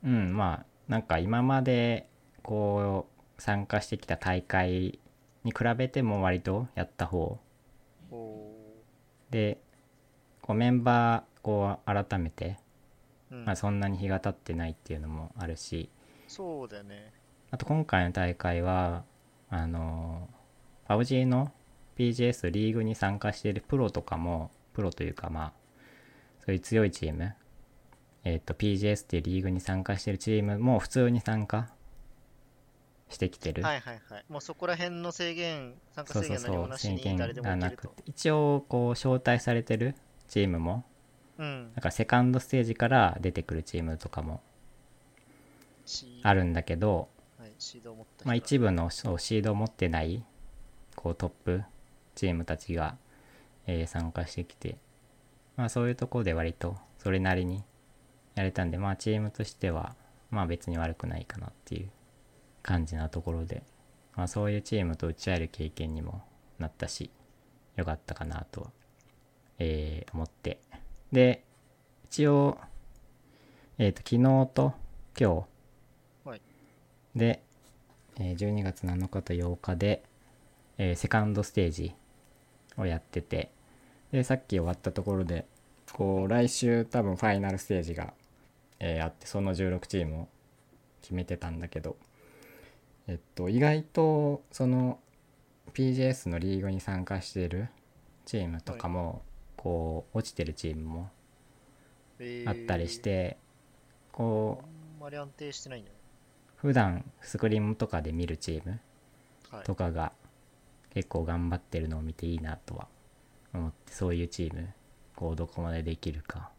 [0.03, 2.07] ううんまあなんか今まで
[2.43, 4.99] こう参加してきた大会
[5.43, 7.39] に比べても割とやった方。
[8.09, 8.51] お
[9.29, 9.59] で
[10.47, 15.89] こうメンバーこう改めて、ーうんまあ、そんなに日が経ってないっていうのもあるし
[16.27, 17.13] そうだよね。
[17.51, 19.05] あと今回の大会は、
[19.49, 20.27] あの、
[20.89, 21.51] PUBG の
[21.97, 25.53] PGS リーグに参加しているプロとかも、プロというかまあ、
[26.45, 27.33] そういう強いチーム、
[28.25, 31.69] えっ、と、PGS っていうリーグに参加しているチームも普通に参加
[33.07, 33.63] してきてる。
[33.63, 34.25] はいはいはい。
[34.27, 37.83] もうそこら辺の制限、参加制そうそう、限何もなし制限に誰でもが行けると。
[37.87, 39.95] なくて、一応こう招待されてる
[40.27, 40.83] チームも、
[41.37, 41.63] うん。
[41.75, 44.41] なんかセカンドステージから出てくるチームとかも
[45.85, 47.07] シあるんだけど、
[47.39, 47.51] はい、
[48.25, 50.23] まあ、一部のシードを持ってない
[50.95, 51.63] こうトップ
[52.15, 52.97] チームたちが、
[53.67, 54.77] えー参加してきて、
[55.55, 57.63] まあ、そういうところで割とそれなりに
[58.35, 59.95] やれたんで、まあ、チームとしては
[60.31, 61.89] まあ別に悪くないかなっていう
[62.63, 63.63] 感じなところで
[64.17, 66.23] まあ、そういうチームと打ち合える経験にも
[66.57, 67.11] なったし
[67.75, 68.67] よかったかなとは、
[69.59, 70.59] えー思って。
[71.11, 71.43] で
[72.05, 72.57] 一応
[73.77, 74.21] えっ、と昨日
[74.53, 74.73] と
[75.19, 75.45] 今
[76.23, 76.41] 日、はい。
[77.15, 77.43] で、
[78.19, 80.03] えー12月7日と8日で、
[80.77, 81.93] えーセカンドステージ
[82.77, 83.51] をやってて。
[84.11, 85.45] でさっき終わったところで
[85.91, 88.13] こう来週多分ファイナルステージが、
[88.79, 90.27] えーあってその16チームを
[91.01, 91.97] 決めてたんだけど。
[93.07, 94.99] えっと意外とその
[95.73, 97.69] PJS のリーグに参加している
[98.25, 99.21] チームとかも、
[99.57, 101.09] こう落ちてるチームも
[102.19, 103.37] えーあったりして、
[104.11, 105.97] こうあんまり安定してないんだよ
[106.55, 108.79] 普段スクリームとかで見るチーム。
[109.63, 110.11] とかが
[110.93, 112.87] 結構頑張ってるのを見ていいなとは
[113.53, 114.69] 思ってそういうチーム
[115.15, 116.49] こうどこまでできるか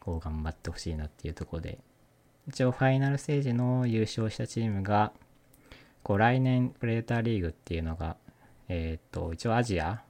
[0.00, 1.78] こう頑張ってほしいなっていうところで
[2.48, 5.12] 一応ファイナルステージの優勝したチームが
[6.02, 8.16] こう来年プレデターリーグっていうのが
[8.68, 10.02] えっ、と一応アジア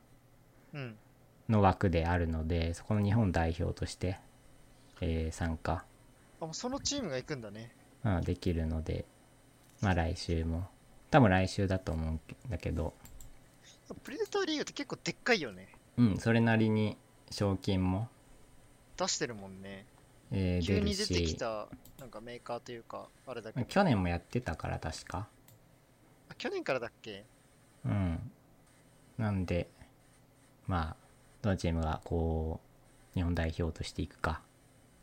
[0.73, 0.97] うん。
[1.49, 4.19] の枠であるのでそこの日本代表として、
[5.01, 5.85] えー参加
[6.41, 7.75] あ、もうそのチームが行くんだね。
[8.05, 9.05] うんできるので
[9.81, 10.67] まあ来週も
[11.11, 12.95] 多分来週だと思うんだけど
[14.03, 15.69] プレデターリーグって結構でっかいよね。
[15.99, 16.97] うんそれなりに
[17.31, 18.09] 賞金も、
[18.97, 19.85] 出してるもんね。
[20.33, 21.69] えー出る急に出てきした
[22.01, 23.67] なんかメーカーというか、あれだけど。
[23.67, 25.29] 去年もやってたから確か
[26.31, 27.25] あ去年からだっけ？
[27.85, 28.31] うん
[29.19, 29.69] なんで
[30.67, 31.04] まあ
[31.45, 32.61] どのチームがこ
[33.13, 34.41] う日本代表としていくか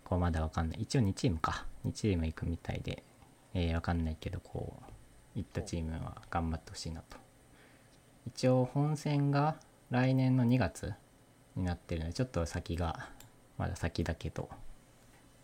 [0.03, 3.03] こうまだわかんない一応2チームか2チーム行くみたいで
[3.53, 4.83] えー、わかんないけどこう
[5.35, 7.17] 行ったチームは頑張ってほしいなと
[8.27, 9.55] 一応本戦が
[9.89, 10.93] 来年の2月
[11.55, 13.09] になってるのでちょっと先が
[13.57, 14.49] まだ先だけど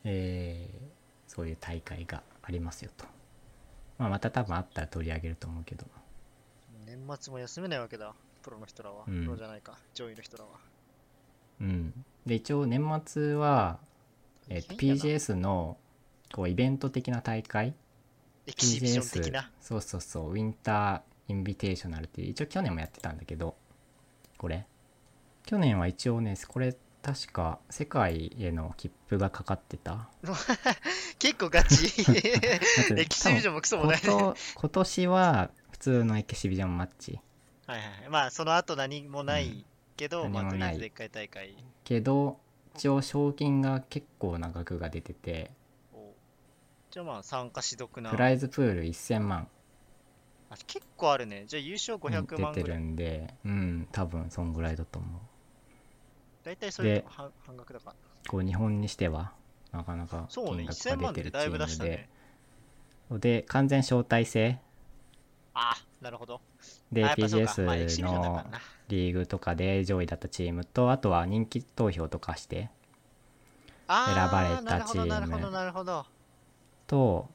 [0.04, 3.06] えーそういう大会がありますよと、
[4.00, 5.86] まあ、また多分あったら取り上げると思うけど
[6.88, 8.14] 年末も休めないわけだ。
[8.42, 9.04] プロの人らは。
[9.08, 9.78] うんプロじゃないか。
[9.94, 10.52] 上位の人らは。
[11.62, 13.80] うんで一応年末は、
[14.50, 15.78] えっと PGS の
[16.34, 17.74] こうイベント的な大会？
[18.48, 19.52] エキシビション的 PGS な。
[19.62, 23.56] そうそうそうウィンターインビテーショナルっていう一応去年もやってたんだけど
[24.38, 24.66] これ
[25.46, 30.10] 去年は一応ねこれ確か世界への切符がかかってた
[31.20, 31.88] 結構ガチ。
[32.98, 34.02] エキシビションもクソもない。
[34.02, 37.20] こと今年は普通のエキシビジョンマッチ
[37.66, 38.10] はいはいはい。
[38.10, 39.66] まあ、その後何もない
[39.98, 42.40] けど、まあ、とりあえずでっかい大会けど
[42.76, 45.52] 一応賞金が結構な額が出てて
[45.94, 46.14] を。
[46.92, 48.12] じゃあまあ、参加し得な。
[48.12, 49.48] プライズプール1000万
[50.50, 51.46] あ結構あるね。
[51.48, 52.80] じゃあ優勝500万出てるぐらい。
[52.80, 55.22] んでうん多分そんぐらいだと思う
[56.44, 57.96] 大体それ半半額だから。
[58.30, 59.34] こう日本にしては
[59.72, 62.08] なかなかそうね、金1000額が出てるチームね
[63.10, 63.20] で。
[63.20, 64.60] で完全招待制
[65.54, 66.42] あなるほど。
[66.92, 68.46] であやっぱそうかまあエキシ PGS ビションだの
[68.90, 72.70] リーグとかで上位だったチームとあとは人気投票とかして
[73.88, 76.06] 選ばれたチーム。
[76.88, 77.30] と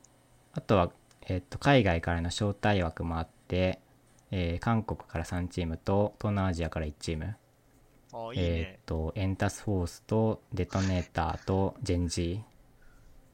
[0.54, 0.90] あとは、
[1.22, 3.80] えっと海外からの招待枠もあって、
[4.30, 7.36] えー韓国から3チームと東南アジアから1チーム
[8.12, 8.80] あいいえーっね。
[8.86, 12.44] とエンタスフォースとデトネーターとジェンジーっ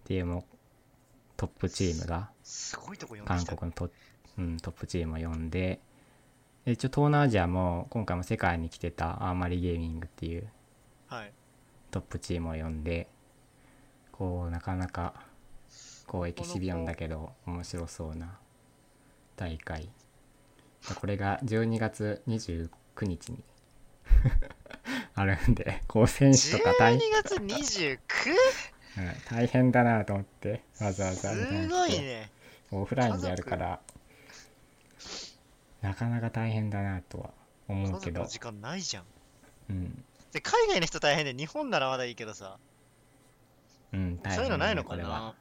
[0.05, 0.45] ていうもう
[1.37, 2.31] トップチームが
[3.25, 3.45] 韓。
[3.45, 3.91] 国のト,、
[4.39, 5.81] うん、トップチームを呼んで
[6.65, 10.49] で一応東南アジアも今回も世界に来てたアーマリゲーミングっていう
[11.09, 11.33] はい。
[11.91, 13.09] トップチームを呼んで
[14.13, 15.15] こうなかなか
[16.07, 18.39] こうエキシビオンだけど面白そうな
[19.37, 19.89] 大会
[21.01, 22.69] これが12月29
[23.03, 23.43] 日に
[25.15, 27.99] あるんでこう選手とか大12月 29?
[28.99, 32.31] うん大変だなと思ってわざわざすごいね。
[32.71, 33.81] オフラインでやるから
[35.89, 37.31] なかなか大変だなとは
[37.67, 39.05] 思うけど時間ないじゃん。
[39.71, 42.59] うんで、海外の人大変で、日本ならまだいいけどさ。
[43.95, 45.35] うん大変そういうのないのこれはかな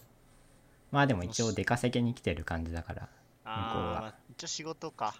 [0.91, 3.09] まあでも一応出稼ぎに来てる感じだから
[3.43, 5.15] あ向こうは一応仕事か。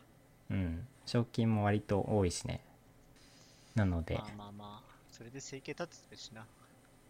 [0.49, 2.61] うん賞金も割と多いしね
[3.75, 4.93] なのでまあまあまあ。
[5.11, 6.45] それで生計立ててるしな。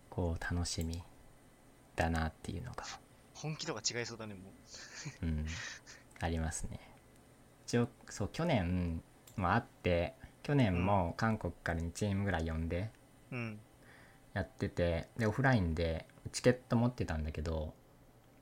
[0.10, 1.04] こう楽しみ
[1.96, 2.84] だなっていうのが
[3.36, 4.40] 本気とか違いそうだね、も
[5.22, 5.26] う。
[5.28, 5.46] うん
[6.20, 6.80] ありますね
[7.68, 9.02] 一応そう去年
[9.36, 12.90] もあって去年も韓国から2チームぐらい呼んで
[13.32, 13.60] うん。
[14.34, 17.74] やっててでオフラインでチケット持ってたんだけど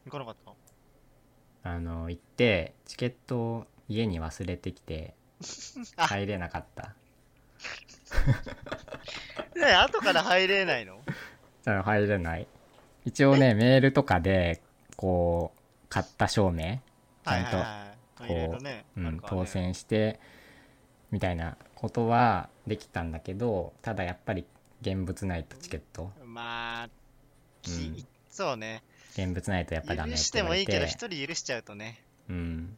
[0.06, 0.56] 行かなかったの？
[1.64, 5.16] あの行ってチケットを家に忘れてきて
[5.98, 6.06] あ。
[6.06, 6.94] 入れなかった。
[9.56, 11.02] ね後から入れないの？
[11.66, 12.48] 入れない。
[13.06, 14.62] 一応ねメールとかで
[14.98, 15.60] こう
[15.90, 16.78] 買った証明
[17.26, 17.58] ちゃんと
[18.34, 20.20] はいはいはいまあいろいろね、うん、当選して
[21.12, 24.46] みたいなことはできたんだけどただやっぱり
[24.82, 26.90] 現物ないとチケットまあ、
[27.62, 28.84] きうんそうね。
[29.14, 32.04] 現物ないとやっぱダメ許ってしてもいいけど、一人許しちゃうとね。
[32.30, 32.76] うん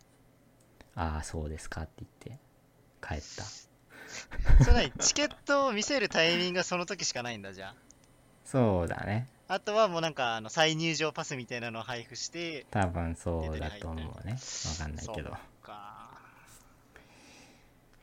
[0.96, 2.42] ああそうですかって言って
[3.02, 3.44] 帰った
[4.64, 7.76] それ何チケットを見せるタイミングがその時しかないんだ、じゃ
[8.46, 9.54] そうだねあ。
[9.56, 14.38] あとはもうなんか、あの再入場パスみたいなのを配布して、多分そうだと思うね
[14.80, 15.38] わかんないけど。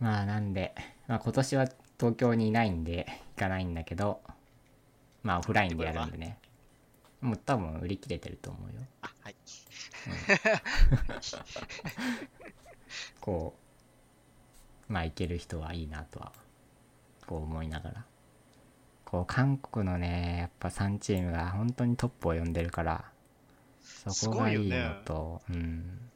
[0.01, 0.75] まあなんで、
[1.07, 4.21] まあ、今年は東京にいないんで行かないんだけど
[5.23, 6.39] まあオフラインでやるんでね
[7.21, 9.37] もう多分売り切れてると思うよあ、はい。
[13.21, 13.55] こ
[14.89, 16.33] うまあ行ける人はいいなとは
[17.27, 18.05] こう思いながら
[19.15, 23.05] こう韓国のねやっぱ3チームが本当にトップを呼んでるから
[24.09, 26.11] そこがいいのとうん。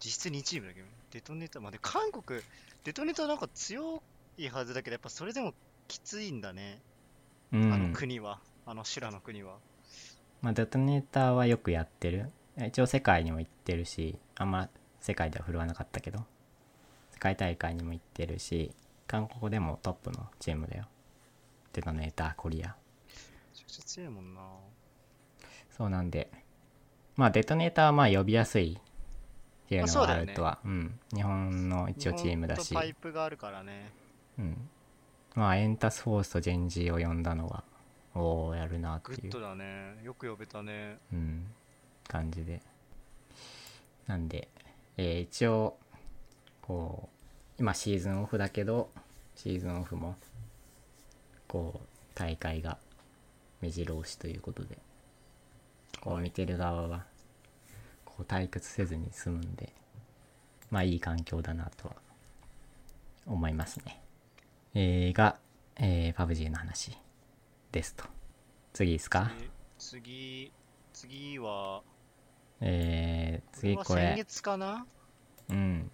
[0.00, 2.40] 実質2チームだけど、デトネーターまで、韓国、
[2.84, 4.00] デトネーターなんか強
[4.36, 5.54] いはずだけど、やっぱそれでも
[5.88, 6.80] きついんだね。
[7.52, 9.56] うあのん国は、あの修羅の国は。
[10.40, 12.30] まあデトネーターはよくやってる。
[12.64, 14.68] 一応世界にも行ってるしあんま
[15.00, 16.24] 世界では振るわなかったけど
[17.12, 18.72] 世界大会にも行ってるし
[19.06, 20.88] 韓国でもトップのチームだよ
[21.78, 22.74] デトネーターコリアめ
[23.54, 24.40] ちゃくちゃ強いもんな。
[25.76, 26.28] そうなんで
[27.16, 33.92] まあデトネーターはまあ呼びやすいっていうのはまあるとは、うん日本の一応チームだしパイプがあるからね。
[34.38, 34.68] うん
[35.36, 37.62] まあエンタスフォースとジェンジを呼んだのは
[38.14, 39.98] おおやるなっていうグッドだね。
[40.02, 40.98] よく呼べたね。
[41.12, 41.46] うん、
[42.08, 42.60] 感じで。
[44.08, 44.48] なんで、
[44.96, 45.76] えー一応、
[46.62, 47.08] こ
[47.58, 48.90] う、今シーズンオフだけど、
[49.36, 50.16] シーズンオフも、
[51.48, 52.78] こう、大会が
[53.60, 54.78] 目白押しということで、
[56.00, 57.04] こうはい見てる側は、
[58.04, 59.72] こう退屈せずに済むんで、
[60.70, 61.96] まあいい環境だなとは
[63.26, 64.00] 思いますね。
[64.74, 65.38] えー、が、
[65.76, 66.96] えー、パブ G の話
[67.72, 68.04] ですと。
[68.72, 69.32] 次ですか？
[69.40, 70.52] で次、
[70.92, 71.82] 次は、
[72.60, 74.86] えー、次はこれ先、月かな？
[75.48, 75.90] うん、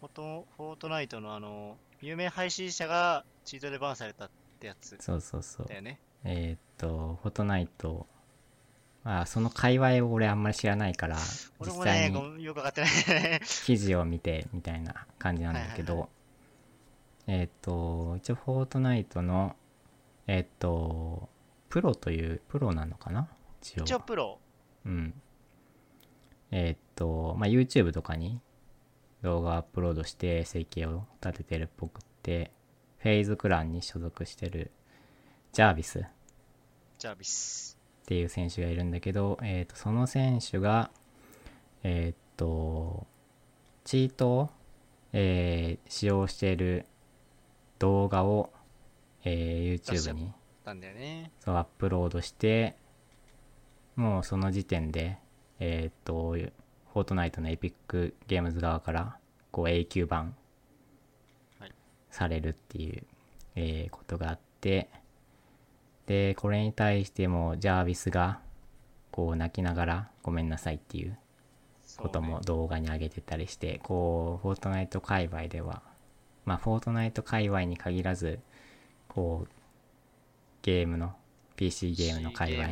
[0.00, 4.30] フォトフォートナイトのあの、有名配信者がチートでバンされたっ
[4.62, 5.74] てやつそうそうそうだ。
[5.74, 5.98] よね。
[6.24, 8.06] えーっと、フォートナイト、
[9.02, 12.90] まあ、その界隈を俺あんまり知らないから、実俺もね、際にごよくわかってない
[13.22, 13.40] ね。
[13.64, 16.08] 記事を見てみたいな感じなんだけはいはいど、
[17.26, 19.56] えーっと、一応フォートナイトの、
[20.28, 21.28] えーっと、
[21.68, 23.28] プロという、プロなのかな？
[23.60, 23.82] 一応。
[23.82, 24.38] 一応プロ。
[24.86, 25.14] うん。
[26.52, 28.40] えーっと、まあ、YouTube とかに
[29.22, 32.52] 動画アップロードして生計を立ててるっぽくって、
[33.02, 34.70] フェイズクランに所属してる
[35.52, 36.02] ジャービスっ
[36.98, 37.76] ジャービス。
[38.06, 40.90] ていう選手がいるんだけど、えーっと、その選手が、
[41.82, 43.06] えーっと、
[43.84, 44.50] チートを、
[45.12, 46.86] えー使用している
[47.80, 48.52] 動画を、
[49.24, 50.32] えー YouTube に
[50.64, 51.32] たんだよね。
[51.40, 52.76] そうアップロードして
[53.96, 55.18] もうその時点で
[55.58, 59.16] えーっとフォートナイトのエピックゲームズ側から
[59.50, 60.34] こう永久版はい
[62.12, 63.02] されるっていう、
[63.56, 64.88] えーことがあって
[66.06, 68.40] でこれに対してもジャービスが
[69.10, 71.18] こう泣きながらごめんなさいっていう
[71.96, 75.82] ことも動画に上げてたりして、こうフォートナイト界隈では
[76.44, 78.40] まあフォートナイト界隈に限らず
[79.08, 79.52] こう
[80.62, 81.14] ゲームの
[81.56, 82.68] PC ゲームの界隈。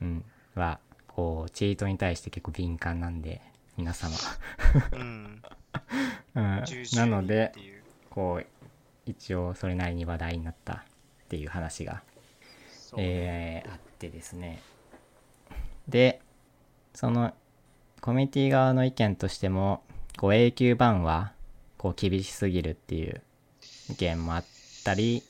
[0.00, 3.42] うん、はこうチートに対して結構敏感なんで
[3.76, 4.14] 皆様、
[4.92, 5.42] うん。
[6.34, 6.64] うん。
[6.94, 7.52] なので
[8.10, 8.46] こう
[9.06, 10.82] 一応それなりに話題になったっ
[11.28, 12.02] ていう話が、
[12.96, 14.60] えーあってですね。
[15.88, 16.20] で
[16.94, 17.34] その
[18.00, 19.82] コミュニティ側の意見としても
[20.16, 21.32] こう永久版は
[21.76, 23.22] こう厳しすぎるっていう
[23.90, 24.44] 意見もあっ
[24.84, 25.22] たり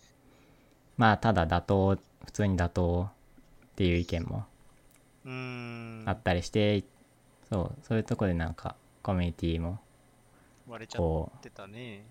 [0.97, 4.45] まあただ妥当普通に妥当っていう意見も。
[6.07, 6.83] あったりして、
[7.51, 9.79] そうそういうとこでなんかコミュニティも
[10.71, 12.07] 割れちゃってたね。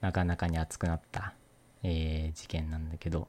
[0.00, 1.34] なかなかに熱くなった、
[1.82, 3.28] えー事件なんだけど。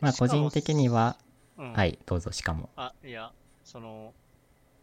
[0.00, 1.16] まあ個人的には、
[1.58, 1.72] うん。
[1.72, 2.70] はいどうぞしかも。
[2.76, 3.32] あ、いや、
[3.64, 4.14] その、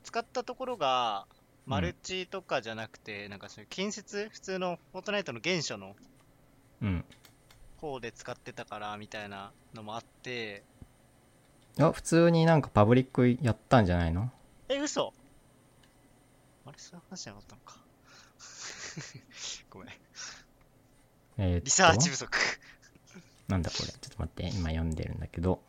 [0.03, 1.25] 使ったところが、
[1.65, 5.95] マルチとかじゃなくて、なんかそういう近接、普通のフォートナイトの原初の
[6.81, 7.05] うん。
[7.77, 10.63] 方で使ってたから、みたいなのもあって、
[11.79, 14.29] あ普通になんかパブリックやったんじゃないの？
[14.67, 15.13] え、嘘。
[16.65, 17.77] あれ、そういう話じゃなかったのか。
[19.69, 19.89] ごめん。
[21.37, 22.37] えーリサーチ不足。
[23.47, 23.87] なんだこれ。
[23.87, 25.61] ちょっと待って今読んでるんだけど。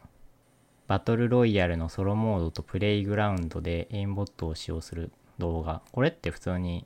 [0.88, 5.82] バトルロイヤルのソロモードとプレイグラウンドでエインボットを使用する動画。
[5.92, 6.84] これって普通に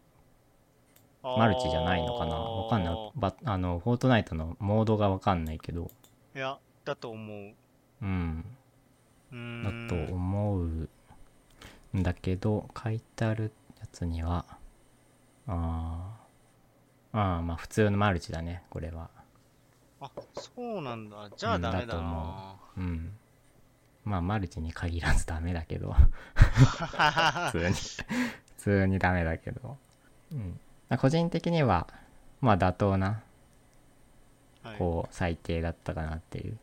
[1.22, 2.34] マルチじゃないのかな？
[2.34, 2.94] わかんない。
[3.14, 5.90] ばあのフォートナイトのモードがわかんないけど。
[6.34, 7.54] いやだと思う。
[8.02, 8.44] うん。
[9.32, 10.88] うーだんと思うん
[11.94, 14.44] だけど書いてあるやつには
[15.46, 16.23] あー
[17.14, 19.08] あーまあ普通のマルチだねこれは。
[20.00, 21.30] あそうなんだ。
[21.36, 23.12] じゃあうんダメだだと思なうん。
[24.04, 25.94] まあマルチに限らずダメだけど。
[26.34, 27.74] 普通に。
[27.74, 28.02] 普
[28.58, 29.78] 通にダメだけど。
[30.32, 30.60] うん。
[30.88, 31.86] まあ個人的には
[32.40, 33.22] まあ妥当な
[34.64, 34.78] はい。
[34.78, 36.58] こう最低だったかなっていう。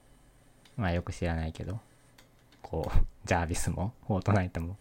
[0.75, 1.79] まあよく知らないけど。
[2.61, 4.77] こうジャービスもフォートナイトも。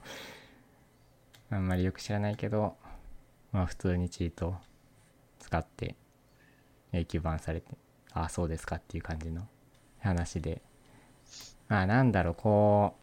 [1.50, 2.76] あんまりよく知らないけど
[3.50, 4.56] まあ普通にチート
[5.40, 5.96] 使って
[6.92, 7.66] 永久版されて
[8.12, 9.46] ああそうですかっていう感じの
[10.00, 10.62] 話で。
[11.70, 12.96] まあなんだろうこ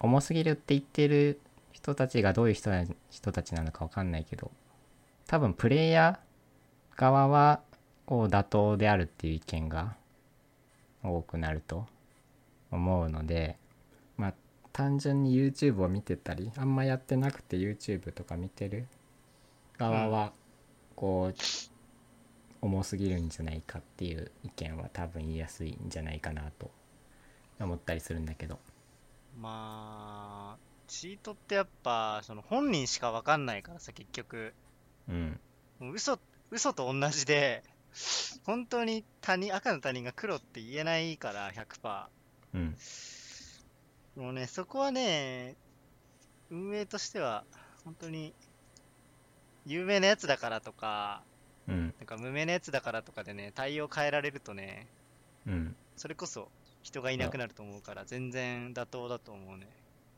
[0.00, 1.40] う重すぎるって言ってる
[1.72, 2.70] 人たちがどういう人
[3.10, 4.52] 人たちなのかわかんないけど
[5.26, 7.60] 多分プレイヤー側は
[8.06, 9.96] こう妥当であるっていう意見が
[11.02, 11.86] 多くなると
[12.70, 13.56] 思うので
[14.16, 14.34] まあ
[14.72, 18.86] 単純に YouTube を見てたりあんまやってなくて YouTube とか見てる
[19.76, 20.32] 側は
[21.02, 21.34] こう
[22.64, 26.70] 重すぎるんじゃないかっていう意見は多分言いやすいんじゃないかなと
[27.58, 28.60] 思ったりするんだけど。
[29.36, 34.54] まあチートってやっぱその本人しかわかんないからさ結局。
[35.08, 35.40] うん。
[35.92, 36.20] 嘘
[36.52, 37.64] 嘘と同じで
[38.46, 42.06] 本当に他人赤の他人が黒って言えないから100%
[42.54, 42.76] うん。
[44.22, 45.56] もうねそこはね
[46.48, 47.42] 運営としては
[47.84, 48.34] 本当に
[49.66, 51.22] 有名なやつだからとか
[51.68, 51.94] うん。
[51.98, 54.86] なんか無名なやつだからとかでね対応変えられるとね
[55.46, 55.76] うん。
[55.96, 56.48] それこそ
[56.82, 59.66] 人がいなくなると思うから全然妥当だと思うね。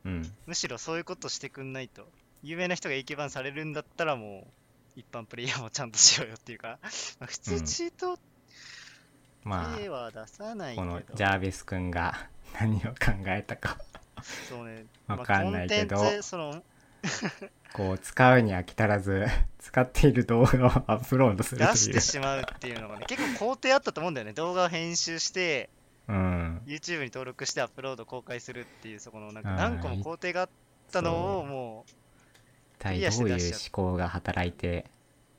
[0.05, 0.31] うん。
[0.47, 2.07] むしろそういうことしてくんないと
[2.43, 4.47] 有名な人が永久版されるんだったらも
[4.95, 6.79] う一般プレイヤーもちゃんとしようよっていうか
[7.19, 8.17] まあ普うん通チート
[9.43, 12.29] ま手は出さないあこけど、のジャービス君が
[12.59, 13.77] 何を考えたか。
[14.49, 14.85] そうね。
[15.07, 15.97] わかんないけど。
[15.97, 16.63] まあその
[17.73, 19.25] こう使うに飽き足らず
[19.59, 21.71] 使っている動画を アップロードするという。
[21.73, 24.33] 出してしまうっていうのがね結構工程あったと思うんだよね。
[24.33, 25.69] 動画を編集して
[26.07, 30.49] うん、YouTube に登録してアップロード公開するっていうそこのなんか何個も工程があっ
[30.91, 31.85] たのをも
[32.79, 34.85] 一体どういう思考が働いて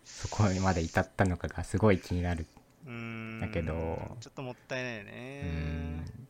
[0.05, 2.47] そこまで至ったのかがすごい気になる。
[2.89, 4.17] んだけど。
[4.21, 6.27] ちょっともったいないようねん。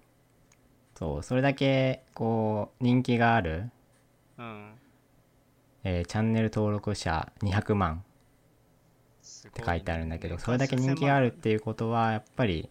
[0.99, 3.71] そうそれだけこう人気がある、
[4.39, 4.73] うん
[5.89, 8.03] えーチャンネル登録者200万
[9.49, 10.41] って書いてあるんだけどね。
[10.41, 12.69] それだけ人気があるっていうことはやっぱり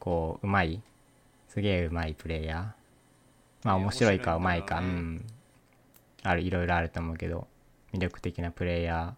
[0.00, 0.80] こううまい
[1.48, 3.66] すげえうまいプレイヤー。
[3.66, 5.26] まあね面白いかうまいかうん。
[6.22, 7.46] あるいろいろあると思うけど
[7.92, 9.14] 魅力的なプレイヤ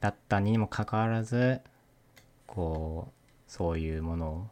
[0.00, 1.62] ーだったにもかかわらず
[2.46, 4.46] こうそういうものを、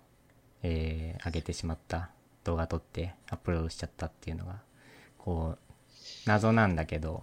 [0.62, 2.08] えー上げてしまった。
[2.44, 4.60] 動画撮ってアップロードしちゃったっていうのが
[5.18, 5.58] こう
[6.24, 7.22] 謎なんだけど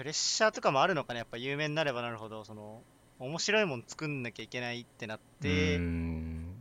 [0.00, 1.18] プレッシャーとかもあるのかね。
[1.18, 2.80] やっぱ有名になればなるほどその
[3.18, 5.78] 面白いもん作んなきゃいけないってなっうて、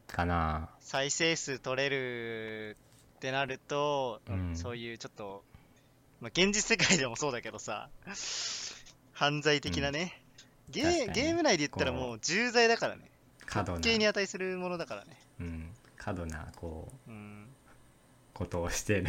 [0.07, 0.67] かな。
[0.81, 2.75] 再生数取れる
[3.15, 4.57] ってなると、うん。
[4.57, 5.45] そういうちょっと、
[6.19, 7.87] まあ、現実世界でもそうだけどさ
[9.13, 10.21] 犯罪的なね、
[10.69, 11.13] ゲー確かに。
[11.13, 13.09] ゲーム内で言ったらもう重罪だからね。
[13.45, 15.17] 過度に値するものだからね。
[15.39, 17.47] うん、過度なこううん。
[18.33, 19.05] ことをしてる。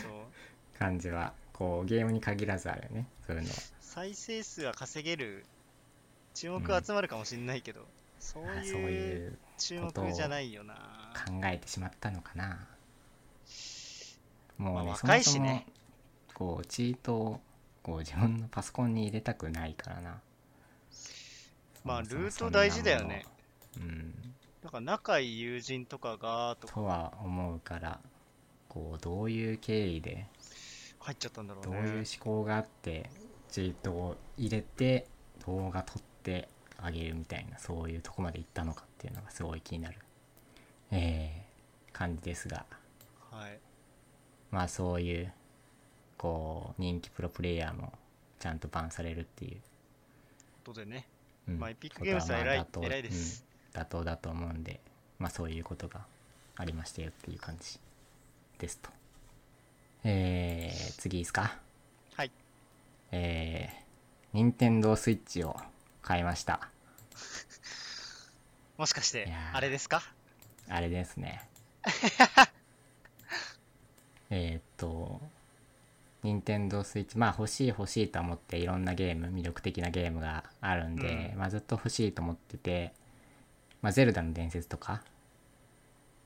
[0.78, 3.08] 感じはこうゲームに限らずあるよね。
[3.26, 3.54] そういうのは。
[3.80, 5.44] 再生数は稼げる
[6.32, 7.80] 注目は集まるかもしれないけど、
[8.20, 10.74] そうあそういう注目じゃないよな。
[11.26, 12.64] 考えてしまったのかな。
[14.56, 15.66] もうね、まあ若いしね。
[16.36, 17.40] そもそもこうチートを
[17.82, 20.20] こう自分のパソコンに入れたくないからな。
[21.84, 23.26] まあルート大事だよね。
[23.76, 24.14] うん
[24.62, 26.74] だから仲いい友人とかがとか。
[26.74, 27.98] とは思うから
[28.68, 30.26] こうどういう経緯で
[31.08, 33.08] 入っちゃったんだろうどうねいう思考があって
[33.50, 35.06] チートを入れて
[35.46, 39.96] 動画撮ってあげるみたいなそういうとこまで行ったのかっていうのがすごい気になる
[40.90, 42.64] えー、感じですが。
[43.30, 43.58] はい。
[44.50, 45.32] まあそういう
[46.16, 47.92] こう人気プロプレイヤーも
[48.38, 49.56] ちゃんとバンされるっていう、
[50.64, 51.06] ことでね。
[51.46, 51.58] うん。
[51.58, 53.44] まあエピックゲームズは偉い偉いです。
[53.74, 54.80] うん、妥当だと思うんで
[55.18, 56.06] まあそういうことが
[56.56, 57.78] ありましたよっていう感じ
[58.58, 58.90] ですと
[60.04, 61.56] えー、次いいですか？
[62.14, 62.30] はい。
[63.12, 63.76] えー、
[64.32, 65.56] 任天堂スイッチを
[66.02, 66.68] 買いました。
[68.76, 69.56] もしかしていやー。
[69.56, 70.02] あれですか？
[70.68, 71.42] あれですね。
[74.30, 75.20] えーっと
[76.22, 81.38] 任天堂スイッチまあ欲しい欲しいと思っていろんなゲーム魅力的なゲームがあるんで、うん。
[81.38, 82.92] まあ、ずっと欲しいと思ってて、
[83.82, 85.02] まあ、ゼルダの伝説とか？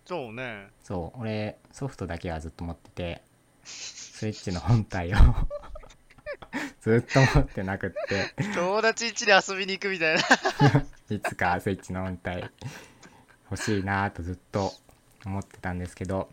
[0.06, 0.68] そうね。
[0.82, 3.22] そう俺ソフトだけはずっと持ってて
[3.64, 5.16] スイッチの本体を。
[6.80, 8.32] ずっと持ってなくって。
[8.54, 10.22] 友達一で遊びに行くみたいな。
[11.16, 12.50] いつかスイッチの本体。
[13.52, 14.72] 欲しいなぁとずっと
[15.26, 16.30] 思ってたんですけど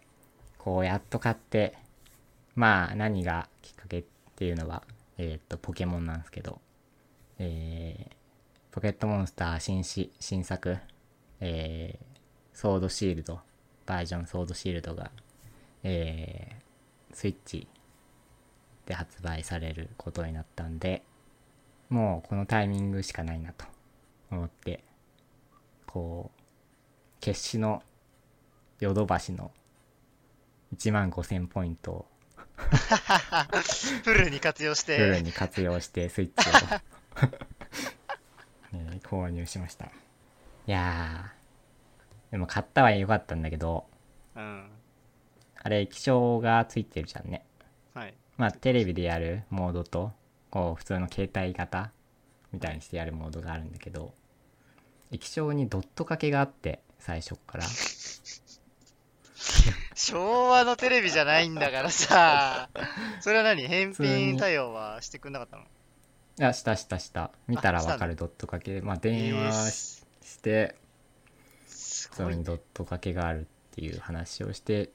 [0.58, 1.78] こうやっと買って
[2.56, 4.04] まあ何がきっかけっ
[4.38, 4.84] ていうのは
[5.18, 6.62] えーっとポケモンなんですけど
[7.38, 8.14] えー
[8.72, 10.78] ポケットモンスター新し新作
[11.42, 13.42] えーソードシールド
[13.86, 15.12] バージョンソードシールドが
[15.84, 16.69] えー
[17.20, 17.68] スイッチ
[18.86, 21.04] で発売されることになったんで
[21.90, 23.66] もうこのタイミングしかないなと
[24.32, 24.86] 思って
[25.86, 26.42] こう
[27.20, 27.84] 決死の
[28.80, 29.52] ヨドバシの
[30.78, 32.06] 1万5000ポイントを
[34.06, 35.22] フルに活用しフルて。
[35.22, 36.50] に活用してスイッチ
[38.72, 39.92] を、 ね購入しましたい
[40.68, 43.90] やーでも買ったは良かったんだけど
[44.38, 44.79] うん。
[45.62, 47.46] あれ液晶がついてるじゃんね。
[47.94, 48.14] はい。
[48.38, 50.12] まあテレビでやるモードと
[50.50, 51.92] こう普通の携帯型
[52.52, 54.14] みたいにしてやるモードがあるんだけど
[55.12, 57.66] 液晶にドット掛けがあって最初っから。
[59.96, 62.70] 昭和のテレビじゃないんだからさ。
[63.20, 63.68] それは何？
[63.68, 65.64] 返品対応はしてくんなかったの？
[65.64, 65.66] い
[66.38, 67.32] やしたしたした。
[67.48, 68.82] 見たらわかるドット掛け。
[68.82, 70.76] まあ電話しして。
[71.68, 74.92] それにドット掛けがあるっていう話をして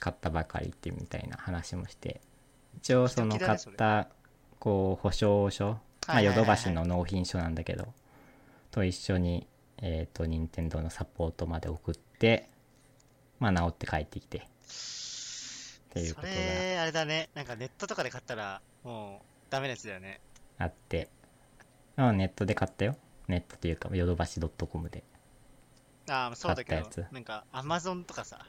[0.00, 2.20] 買ったばかりってみたいな話もして
[2.78, 4.08] 一応その買った
[4.58, 7.88] こう保証書まあヨドバシの納品書なんだけど
[8.70, 9.46] と一緒に
[9.78, 12.48] えっ、と任天堂のサポートまで送って
[13.38, 14.38] まあ直って帰ってきて。
[14.38, 14.42] っ
[15.90, 16.32] ていうそことが。
[16.32, 17.30] れ、あれだね。
[17.34, 20.20] なんかネットとかで買ったら、もう、ダメなやつだよね。
[20.58, 21.08] あって。
[21.96, 22.96] まあネットで買ったよ。
[23.28, 25.04] ネットっていうかヨドバシ .com で。
[26.08, 28.46] ああ、そうだけどなんか、アマゾンとかさ。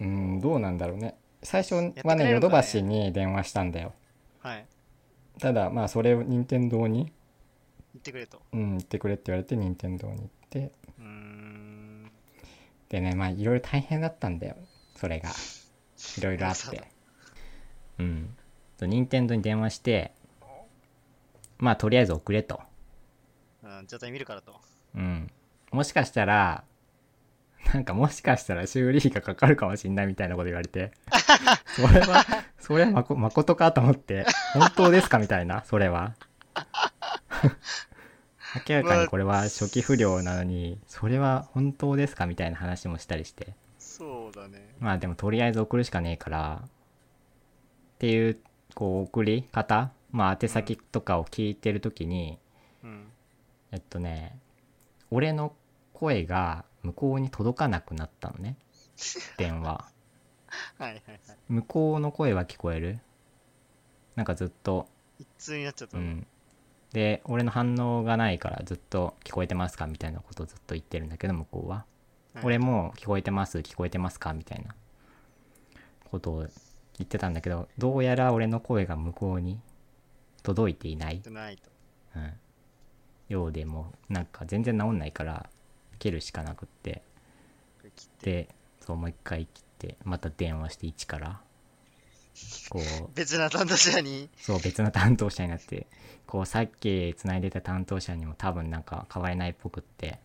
[0.00, 1.16] うんどうなんだろうね。
[1.42, 3.92] 最初はねヨドバシに電話したんだよ。
[4.40, 4.66] はい。
[5.38, 7.12] ただまあそれを任天堂に
[7.94, 8.40] 言ってくれと。
[8.52, 10.72] うん言ってくれって言われて任天堂に行って。
[10.98, 12.10] うーん。
[12.88, 14.56] でねまあいろいろ大変だったんだよ。
[14.96, 15.30] それが。
[16.18, 16.82] いろいろあって。
[17.98, 18.36] うん。
[18.78, 20.12] と任天堂に電話して
[21.58, 22.60] まあとりあえず送れと。
[23.62, 24.60] うん、状態見るからと。
[24.96, 25.30] うん。
[25.70, 26.64] もしかしたら
[27.72, 30.92] なんかもしかしたら修理費がかかるかもしんないみたいなこと言われて
[31.76, 32.24] それは
[32.58, 36.14] それはまこ誠かと思って本当ですかみたいな それは
[38.68, 44.74] 明らかにこれは初期不良なのにそれは本当ですかみたいな話もしたりしてそうだね。
[44.80, 46.68] まあでもとりあえず送るしかねえからっ
[47.98, 48.38] ていう
[48.74, 52.38] こう送り方まあ宛先とかを聞いてる時に、
[52.82, 53.06] うん。
[53.70, 54.38] えっとね
[55.10, 55.54] 俺の
[55.92, 58.56] 声が向こうに届かなくなったのね。
[59.36, 59.84] 電話。
[60.78, 61.20] はいはいはい。
[61.48, 62.98] 向こうの声は聞こえる？
[64.16, 64.88] なんかずっと。
[65.18, 66.02] 一通になっちゃったの？
[66.02, 66.26] うん。
[66.92, 71.86] で俺の反応がないからずっと聞こえてますかみたいなことをずっと言ってるんだけど向こうは、
[72.34, 72.44] はい。
[72.44, 74.74] 俺も聞こえてます聞こえてますかみたいな。
[76.10, 76.48] ことを言
[77.04, 79.58] ってたんだけどどうやら俺の声が向こうに
[80.42, 81.22] 届いていない。
[81.30, 81.70] ないと。
[82.16, 82.32] うん、
[83.30, 85.48] ようでもうなんか全然治んないから
[86.02, 87.02] 切るしかなくって。
[87.78, 88.32] これ切って。
[88.32, 88.48] で
[88.80, 91.40] そうもう一回切ってまた電話して一から。
[92.68, 93.10] こう。
[93.14, 94.28] 別な担当者に？
[94.36, 95.86] そう別の担当者になって。
[96.26, 100.18] こうさっき繋いでた担当者にも多分なんか変われないっぽくって。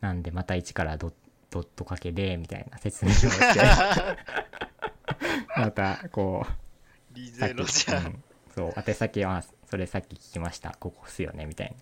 [0.00, 1.12] なんでまた一からド
[1.50, 3.60] ドットかけでみたいな説明をして。
[5.56, 7.14] またこう。
[7.14, 8.00] リゼロじゃ。
[8.00, 8.06] うん。
[8.06, 10.76] ん、そう宛先はそれさっき聞きました。
[10.80, 11.76] ここっすよねみたい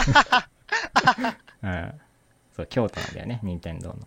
[0.00, 1.38] な。
[1.62, 2.00] うん
[2.58, 3.98] そう京都なんだよね任天堂の。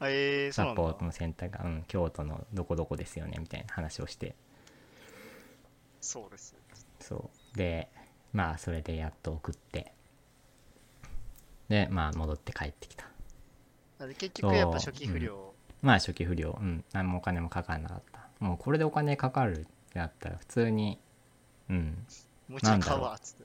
[0.00, 4.34] あえー、そうサポートのセンターが、うん、京都のどこどこですよねみたいな話をして。
[6.00, 6.56] そうです。
[6.98, 7.58] そう。
[7.58, 7.90] で
[8.32, 9.92] まあそれでやっと送って。
[11.68, 13.04] でまあ戻って帰ってきた。
[14.18, 15.52] 結局やっぱ初期不良。
[15.82, 16.58] まあ初期不良。
[16.58, 16.84] うん。
[16.94, 18.28] 何もお金もかからなかった。
[18.40, 20.98] もうこれでお金かかるってなったら普通に
[21.68, 22.06] うん。
[22.48, 23.02] もう一度買う。
[23.02, 23.34] わ、つっ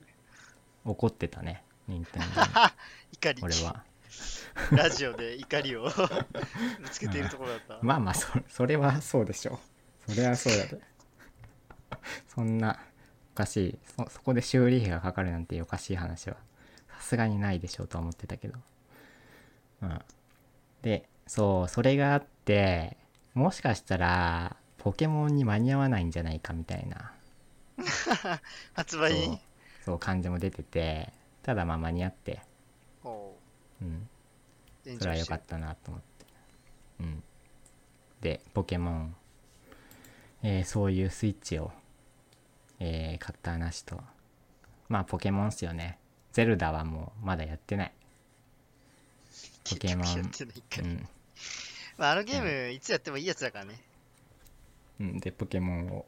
[0.86, 2.46] 怒ってたね任天堂に。
[3.12, 3.42] 怒り。
[3.42, 3.84] 俺は
[4.72, 5.84] ラジオで怒りを
[6.80, 7.78] ぶつけているところだった。
[7.82, 9.60] まあまあそそれはそうでしょ
[10.08, 10.12] う。
[10.12, 10.80] それはそうだで。
[12.28, 12.78] そんな
[13.34, 16.36] おかしいそそこで修理費がかかるなんておかしい話は
[16.88, 18.58] さすがにないでしょうとは思ってたけど。
[19.82, 20.04] うん
[20.82, 22.96] でそうそれがあって
[23.34, 27.12] もしかしたらポケモンに間に合わないんじゃないかみたいな。
[28.74, 29.40] 発そう売
[29.84, 32.42] そう感じも出ててただまあ間に合って。
[32.44, 32.49] お
[33.82, 34.08] うん。
[34.86, 36.26] うそれは良かったなと思って。
[37.00, 37.22] うん。
[38.20, 39.16] でポケモン。
[40.42, 41.70] えーそういうスイッチを
[42.78, 44.00] えー買った話と。
[44.88, 45.98] まあポケモンっすよね。
[46.32, 47.92] ゼルダはもうまだやってない。
[49.68, 50.06] ポケモン。
[50.08, 51.08] うん。
[51.98, 53.82] まあ、あのゲーム、いつやってもいいやつだからね。
[55.00, 56.06] うん、でポケモンを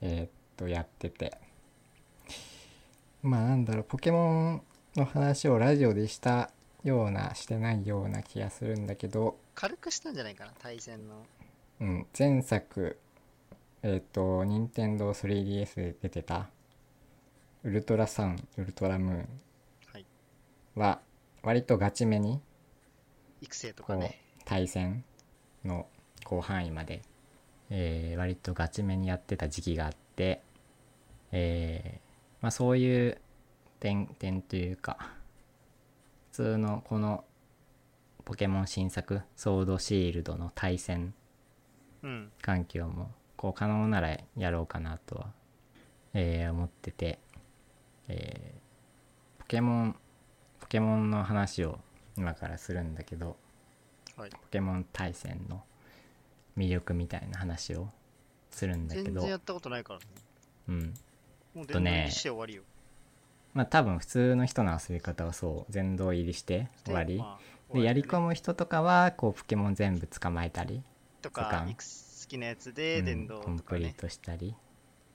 [0.00, 1.38] えーっとやってて。
[3.22, 3.84] まあなんだろう。
[3.84, 4.62] ポケモン
[4.96, 6.50] の話をラジオでした
[6.84, 11.24] ようなしてないような気がするんだけど、軽くしたんじゃないかな、対戦の。
[11.80, 12.98] うん、前作
[13.82, 16.48] えーっと任天堂 3DS で出てた
[17.62, 20.04] ウルトラサンウルトラムーン
[20.74, 21.00] は
[21.42, 22.40] 割とガチめに
[23.40, 24.20] 育成とかね。
[24.44, 25.04] 対戦
[25.64, 25.86] の
[26.26, 27.02] 広範囲まで、
[27.70, 30.42] えー割とガチめにやってた時期があって、
[31.30, 33.20] えーまあ、そういう
[33.80, 34.96] 点点というか
[36.30, 37.24] 普通のこの
[38.24, 41.14] ポケモン新作ソードシールドの対戦
[42.02, 42.32] うん。
[42.42, 45.32] 環境もこう可能ならやろうかなとは、
[46.14, 47.18] えー思ってて、
[48.08, 48.58] えー
[49.40, 49.96] ポケモン
[50.60, 51.78] ポケモンの話を
[52.16, 53.36] 今からするんだけど
[54.16, 54.30] はい。
[54.30, 55.62] ポケモン対戦の
[56.56, 57.88] 魅力みたいな話を
[58.50, 60.04] するんだけど全然やったことないからね。
[60.68, 60.94] うん
[61.54, 62.10] もうとね
[63.54, 70.82] まあ多分普通の人の遊び方はそう全道入りして終わり、まあでやり込む人とかはこうポケモン全部捕まえたりり
[71.20, 71.74] とか、好
[72.28, 73.80] きなやつでうん電動コンとかね。
[73.80, 74.54] プリートしたり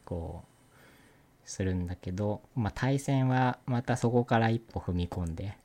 [0.05, 5.57] こうするんだけど、まあ、対戦はまたそこから一歩踏み込んで。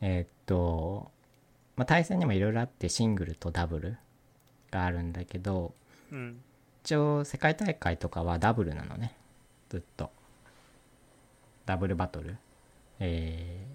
[0.00, 1.10] えーっと、
[1.76, 3.96] まあ、対戦にもいろいろあってシングルとダブル
[4.70, 5.74] があるんだけど
[6.12, 6.42] うん。
[6.84, 9.16] 一応世界大会とかはダブルなのね。
[9.70, 10.10] ずっと
[11.66, 12.36] ダブルバトル
[13.00, 13.66] え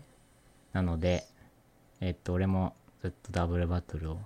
[0.74, 1.26] ーなので
[2.02, 4.20] えーっと俺もずっとダブルバトルを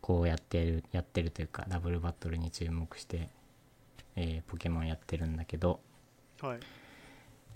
[0.00, 3.28] こうやってるやってるというかダブルバトルに注目して、
[4.14, 5.80] えーポケモンやってるんだけど
[6.40, 6.60] はい。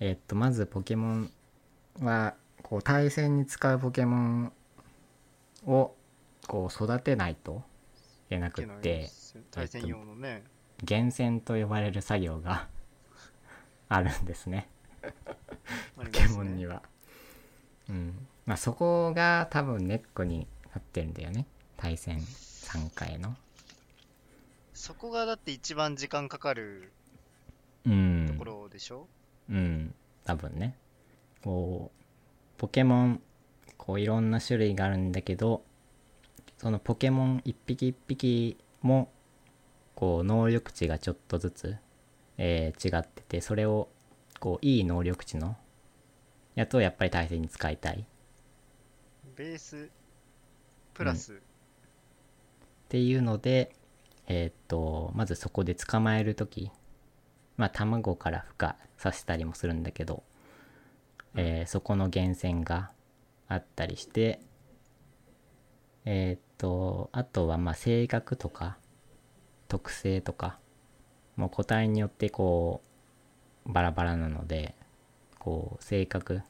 [0.01, 1.31] えーっとまずポケモン
[2.01, 4.53] はこう対戦に使うポケモン
[5.67, 5.95] を
[6.47, 7.63] こう育てないと
[8.27, 9.09] いけなくって
[9.51, 10.43] 対戦用のね。
[10.83, 12.69] 厳選と呼ばれる作業が
[13.89, 14.69] あるんですね
[15.97, 16.83] ポポケモンには。
[17.89, 18.27] うん。
[18.47, 21.47] まあそこが多分ネックになってるんだよね。
[21.77, 23.37] 対戦参加への。
[24.75, 26.93] そこがだって一番時間かかる
[27.87, 28.27] うん。
[28.29, 29.07] ところでしょ、
[29.51, 29.95] うん。
[30.25, 30.77] 多分ね。
[31.43, 33.23] こうポケモン
[33.77, 35.63] こういろんな種類があるんだけど
[36.59, 39.11] そのポケモン一匹一匹も
[39.95, 41.77] こう能力値がちょっとずつ、
[42.37, 43.89] えー違っててそれを
[44.41, 45.57] こういい能力値の
[46.57, 48.05] やつをやっぱり対戦に使いたい。
[49.37, 49.91] ベース
[50.95, 51.37] プラス、っ
[52.89, 53.73] ていうので
[54.27, 56.71] えーっとまずそこで捕まえる時
[57.57, 60.23] まあ卵から孵化させたりもするんだけど、
[61.37, 62.91] えーそこの源泉が
[63.49, 64.41] あったりして
[66.05, 68.77] えーっとあとはまあ性格とか
[69.69, 70.59] 特性とか
[71.37, 72.90] もう個体によってこう
[73.67, 74.75] バラバラなので
[75.39, 76.43] こう性格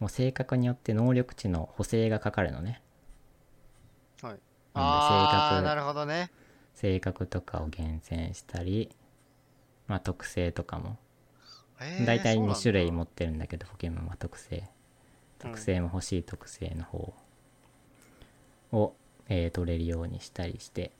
[0.00, 2.82] もう性格によって能力値の補正がかかるのね。
[4.22, 4.40] はい。
[4.74, 6.30] ああ、性格なるほどね。
[6.74, 8.90] 性格とかを厳選したり、
[9.88, 10.98] まあ、特性とかも。
[11.80, 12.62] えー大体2そうなんだ。
[12.62, 14.64] 種類持ってるんだけどポケモンは特性。
[15.44, 17.14] うん特性も欲しい特性の方。
[18.72, 18.94] を、
[19.28, 20.90] えー取れるようにしたりして、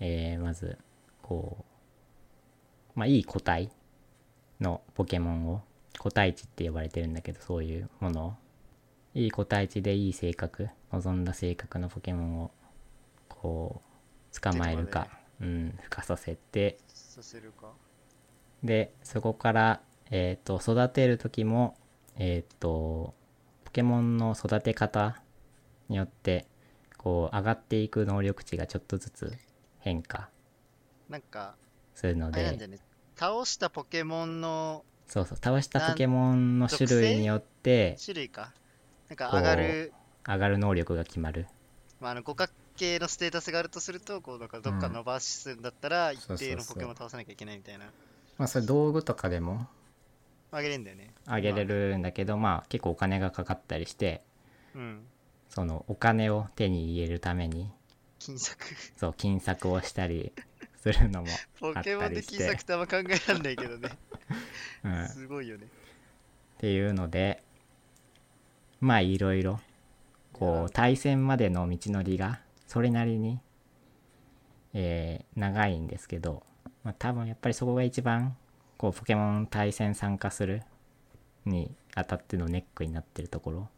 [0.00, 0.78] えーまず
[1.22, 1.64] こ
[2.96, 3.70] うまあいい個体
[4.60, 5.62] のポケモンを
[5.98, 8.34] 個体値って呼ばれてるんだけどそういうものを
[9.14, 12.50] いい個体値でいい性格望んだ性格のポケモンを
[13.28, 13.82] こ
[14.32, 15.08] う捕まえるかか、
[15.40, 16.78] うん孵化させて。
[18.62, 19.80] でそこから、
[20.10, 21.76] えー、と育てる時も
[22.16, 23.14] えっ、と
[23.64, 25.20] ポケモンの育て方
[25.88, 26.46] によって
[26.96, 29.32] こう上がっていく能力値がちょっとずつ
[29.78, 30.28] 変化
[31.08, 31.54] なんか、
[31.94, 32.78] するのでね。
[33.18, 38.52] 倒したポケモンのそうそう倒したポケモンの種類によって種類か。
[39.08, 39.92] なんか上がる、
[40.26, 41.46] 上がる能力が決まる
[42.00, 47.86] まあ、あの五角形のステータスがあるとすると、こうなんかどっか伸ばすんだったら、一定のポケモンを倒さなきゃいけないみたいな。
[48.36, 49.66] まあそれ道具とかでも
[50.52, 51.12] あげれんだよね。
[51.26, 54.22] 上げれるんだけどまあ結構お金がかかったりして
[54.74, 55.06] うん。
[55.48, 57.70] そのお金を手に入れるために
[58.18, 58.58] 金策。
[58.96, 60.32] そう金策をしたり
[60.92, 61.28] すするのも、
[61.60, 63.90] ポケモンで金作ってあんま考えらんないけどね。
[64.84, 65.66] うん、っすごいよね。
[66.58, 67.42] ていうので
[68.80, 69.60] まあいろいろ
[70.32, 73.40] こう対戦までの道のりがそれなりに、
[74.74, 76.42] えー長いんですけど、
[76.82, 78.36] まあ、多分やっぱりそこが一番
[78.76, 80.62] こうポケモン対戦参加する
[81.44, 83.68] にあたってのネックになってるところ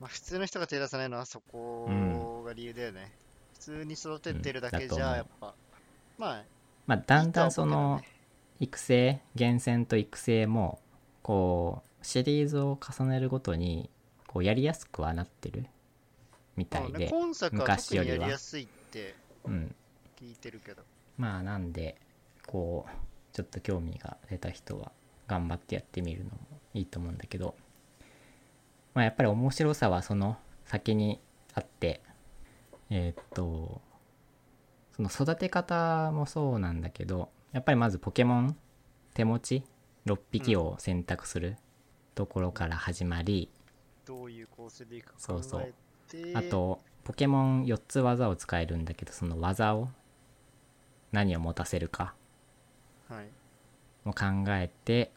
[0.00, 3.12] まあ普通の人が手出さないのはそこが理由だよね。
[3.58, 5.54] 普通に育ててるだけじゃ、やっぱ、
[6.16, 6.44] まあ、
[6.86, 8.00] まあだんだんその
[8.60, 10.80] 育成厳選と育成も
[11.22, 13.90] こうシリーズを重ねるごとに
[14.26, 15.66] こうやりやすくはなってる
[16.56, 18.16] みたいまあねで、今作は特に昔よりは。
[18.16, 19.74] やりやすいってうん、
[20.20, 20.82] 聞いてるけど。
[21.16, 21.96] まあなんで
[22.46, 24.92] こうちょっと興味が出た人は
[25.26, 26.38] 頑張ってやってみるのも
[26.74, 27.54] いいと思うんだけど
[28.94, 31.20] まあやっぱり面白さはその先に
[31.54, 32.00] あって
[32.90, 33.80] えーっと
[34.96, 38.56] その育て方もそうなんだけどやっぱりまずポケモン
[39.14, 39.62] 手持ち
[40.06, 41.56] 6匹を選択する
[42.14, 43.48] ところから始まり、
[44.04, 45.74] どういう構成でいくか考そうそう
[46.34, 49.88] あとポケモン4つ技を使えるんだけどその技を
[51.12, 52.14] 何を持たせるか
[53.08, 53.28] はい。
[54.04, 55.12] も考えて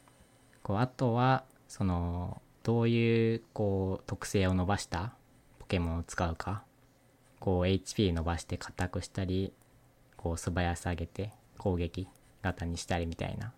[0.63, 5.13] こうあとはそのどういうこう特性を伸ばした
[5.59, 6.63] ポケモンを使うか
[7.41, 9.51] こう HP 伸ばして硬くしたり
[10.15, 12.07] こう素早さ上げて攻撃
[12.41, 13.51] 型にしたりみたいな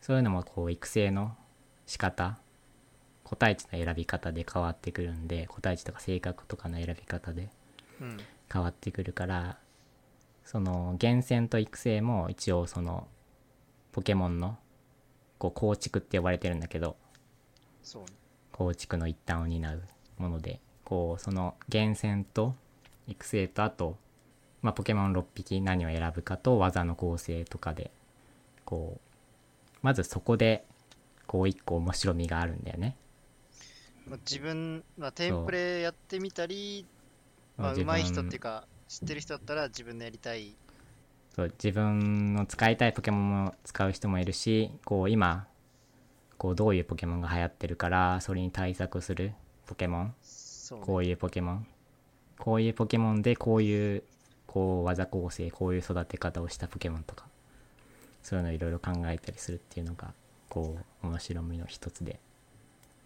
[0.00, 1.34] そういうのもこう育成の
[1.86, 2.38] 仕方
[3.22, 7.48] 個体値の選び方で変わってくるんで個体値とか性格とかの選び方で
[8.00, 8.18] うん。
[8.52, 9.58] 変わってくるから
[10.44, 13.08] その厳選と育成も一応その
[13.92, 14.58] ポケモンの
[15.38, 16.96] こう構築って呼ばれてるんだけど。
[18.52, 19.82] 構築の一端を担う
[20.16, 22.54] ものでこうその厳選と
[23.06, 23.96] 育成とあと、
[24.62, 27.90] まあ、ポケモン6匹何を選ぶかと技の構成とかで
[28.64, 30.64] こうまずそこで
[31.26, 32.96] こう一個面白みがあるんだよね。
[34.06, 36.86] まあ、自分、まあ、テンプレやってみたり、
[37.56, 40.54] まあ、上手い人っていうか、知ってる人だったら自分でやりたい。
[41.34, 45.48] そう自分の使いたいポケモンも使う人もいるしこう今
[46.38, 49.32] こうどういうポケモンが流行ってるからそれに対策する
[49.66, 50.14] ポケモン
[50.82, 51.66] こういうポケモン
[52.44, 54.02] こういうポケモンでこういう
[54.46, 57.24] こう技構成こういう育て方をしたポケモンとか
[58.22, 60.12] そういうのいろいろ考えたりするっていうのが
[60.50, 62.20] こう面白みの一つで。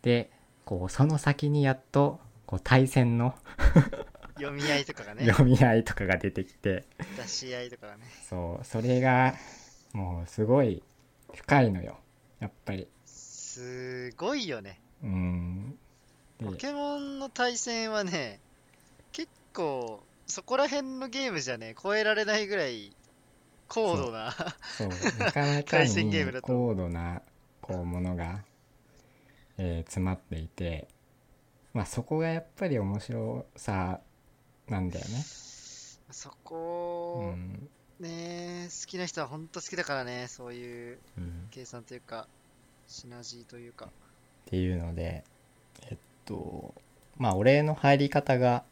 [0.02, 0.28] で
[0.64, 3.36] こうその先にやっとこう対戦の
[4.34, 6.84] 読み合いとかがね、読み合いとかが出てきて。
[7.16, 8.02] 出し合いとかがね。
[8.28, 9.34] そうそれが
[9.92, 10.82] もうすごい
[11.32, 12.00] 深いのよ。
[12.40, 12.88] やっぱり。
[13.06, 14.80] すごいよね。
[15.04, 15.78] うん。
[16.40, 18.47] でポケモンの対戦はね、結
[19.58, 22.92] 構、そこら辺のゲームじゃね、超えられないぐらい
[23.66, 24.32] 高度な。
[24.76, 24.88] そう
[25.18, 27.22] なかなか対戦ゲームに高度な
[27.60, 28.44] こうものが、
[29.58, 30.86] えー詰まっていて
[31.74, 34.00] まあそこがやっぱり面白さ
[34.68, 35.24] なんだよね。
[36.10, 42.28] そうこ、んね、好きな人は本当好きだからね、そういううん、計算というか、
[42.86, 43.86] シナジーというか。
[43.86, 43.90] っ
[44.46, 45.24] ていうので
[45.82, 46.74] えっと
[47.18, 48.64] まあ俺の入り方が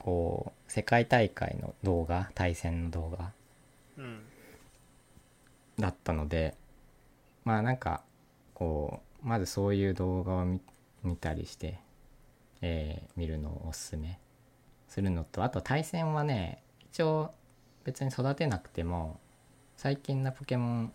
[0.00, 3.32] こう世界大会の動画対戦の動画
[3.98, 4.22] うん。
[5.78, 6.54] だったので
[7.44, 8.02] まあなんか
[8.54, 10.60] こうまずそういう動画を見
[11.02, 11.78] 見たりして、
[12.60, 14.18] えー見るのをおすすめ
[14.88, 17.30] するのとあと対戦はね一応
[17.84, 19.18] 別に育てなくても
[19.76, 20.92] 最近のポケモン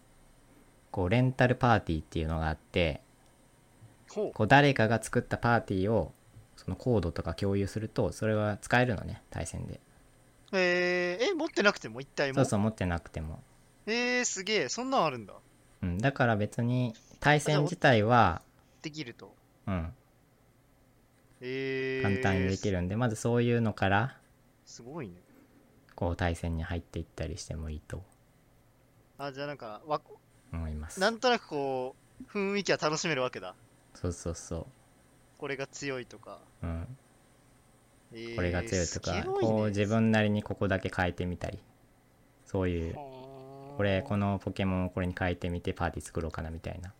[0.91, 3.01] こうレンタルパーティーっていうのがあって。
[4.07, 6.13] こう誰かが作ったパーティーを
[6.55, 9.79] そのコードとか共有するとそれは使えるのね対戦で。
[10.51, 12.35] えー、え、持ってなくても一体も？
[12.35, 13.41] そうそう持ってなくても。
[13.87, 15.33] えー、すげえ、そんなんあるんだ。
[15.81, 18.41] うん、だから別に対戦自体は、
[18.81, 19.35] できると。
[19.67, 19.93] うん、
[21.41, 24.17] えー、簡単にできるんで、まずそういうのから
[24.65, 25.15] すごいね。
[25.95, 28.03] こう対戦に入っていったりしてもいいと。
[29.17, 29.99] あ、じゃあなんか、わ
[30.53, 30.99] 思います。
[30.99, 33.55] なんとなくこう、雰囲気は楽しめるわけだ。
[33.93, 34.67] そうそうそ
[35.37, 36.39] これが強いとか。
[36.63, 36.97] う、うん、
[38.13, 39.23] えーこれが強いとか、ね。
[39.23, 41.59] こう自分なりにここだけ変えてみたり。
[42.45, 42.93] そういう
[43.75, 46.93] これこののポケモンをこれに変えてみてパーティー作ろうかなみたいな。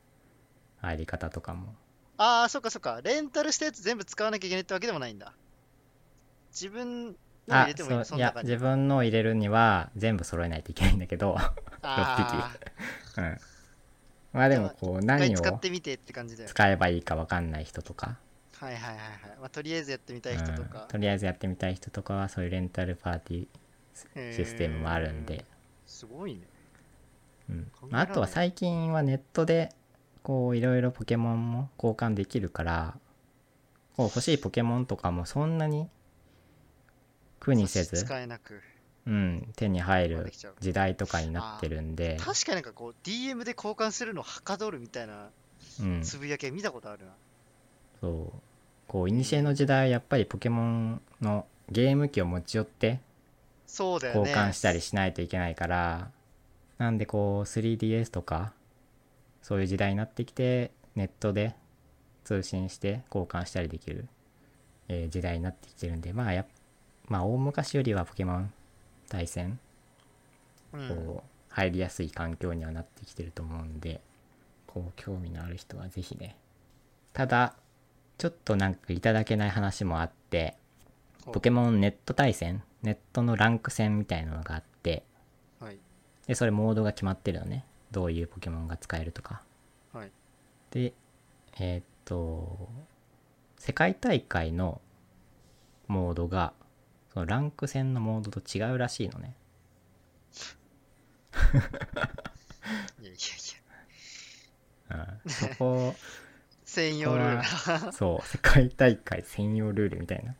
[0.77, 1.73] 入り方とかも。
[2.17, 3.01] ああ、そっかそっか。
[3.03, 5.33] レンタルしたやつ全部使わなきゃいけないってわけでもないんだ。
[6.51, 7.13] 自分の
[7.47, 8.33] 入あれてもいいのそういや。
[8.43, 11.35] 自分のを入れるには全部揃えないといけないんだけど。
[11.81, 12.55] あ
[13.17, 13.37] うん。
[14.33, 16.53] まあでもこう何を使ってみてって感じだよね。
[16.53, 18.17] 使えばいいか分かんない人とか
[18.59, 19.37] はいはいはいはい。
[19.39, 20.85] まあ、とりあえずやってみたい人とうんか。
[20.89, 25.45] とりあえずやってみたい人とかはそういうレンタルパーティーシステムもあるんで、
[25.85, 26.41] すごいね。
[27.49, 29.73] うんあ、あとは最近はネットで
[30.23, 32.97] こういろいろポケモンも交換できるから
[33.95, 35.87] こう欲しいポケモンとかもそんなに
[37.39, 38.61] 苦にせず、使えなく。
[39.05, 45.29] うん、手に入る時代とかになってるんで、確かになんかこう、DM で交換するのはかどるみたいな
[45.81, 47.11] うん、つぶやき見たことあるな。
[48.01, 48.41] そう
[48.87, 52.99] こう古の時代はやっぱりポケモンのゲーム機を持ち寄って
[53.65, 54.29] そうだよね。
[54.29, 56.11] 交換したりしないといけないから、
[56.77, 58.53] なんでこう 3DS とか
[59.41, 61.55] そういう時代になってきてネットで
[62.23, 64.07] 通信して交換したりできる、
[64.87, 66.45] えー時代になってきてるんでまあやっ
[67.07, 68.51] まあ大昔よりはポケモン
[69.09, 69.59] 対戦
[70.73, 70.87] うん。
[70.87, 74.01] こう入りやすい環境にはなってきてると思うんで
[74.67, 76.35] こう興味のある人はぜひね
[77.13, 77.55] ただ
[78.17, 80.55] ちょっとなんかいただけない話もあって
[81.31, 82.63] ポケモンネット対戦？
[82.83, 85.03] ネットのランク戦みたいなのがあって
[85.59, 85.79] はい。
[86.27, 89.41] でそれモードが決まってるのねどういうポケモンが使えるとか
[89.91, 90.11] はい。
[90.71, 90.93] で
[91.59, 92.69] えーっと
[93.57, 94.79] 世界大会の
[95.87, 96.53] モードが
[97.13, 99.35] そのランク戦のモードと違うらしいのね
[103.01, 103.13] いやいやい
[104.89, 105.15] や。
[105.25, 105.95] うん、そこ
[106.75, 107.91] 専用ルールな。
[107.91, 110.35] そう世界大会専用ルールみたいな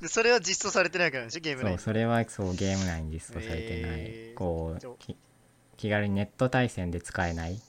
[0.00, 1.78] で それは実装されてないからでしょ、ゲーム内に。
[1.78, 5.16] そうそれはそうゲーム内に実装されてない、えーこうき
[5.76, 7.60] 気軽にネット対戦で使えない、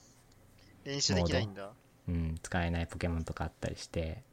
[0.85, 1.71] 練習できないんだ。
[2.07, 4.23] うん、使えないポケモンとかあったりして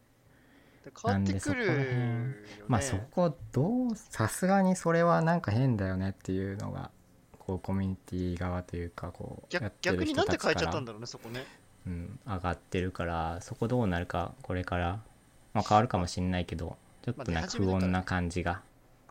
[0.84, 2.34] で変わってくるよ、なんでそこら辺ね。
[2.68, 6.92] まあそこどうさすがにそれはなんか変だよねっていうのが
[7.38, 11.44] こうコミュニティ側というかこうや逆ってる逆になんで変えちゃったんだろうね、そこね。
[11.86, 15.00] うん、上がってるからそこどうなるかこれから、
[15.52, 18.62] まあ、変わるかもしんないけどちょっとなんか不穏な感じが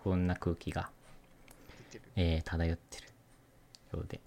[0.03, 0.89] 不穏な空気が、
[2.15, 3.07] えー漂ってる。
[3.93, 4.19] ようで。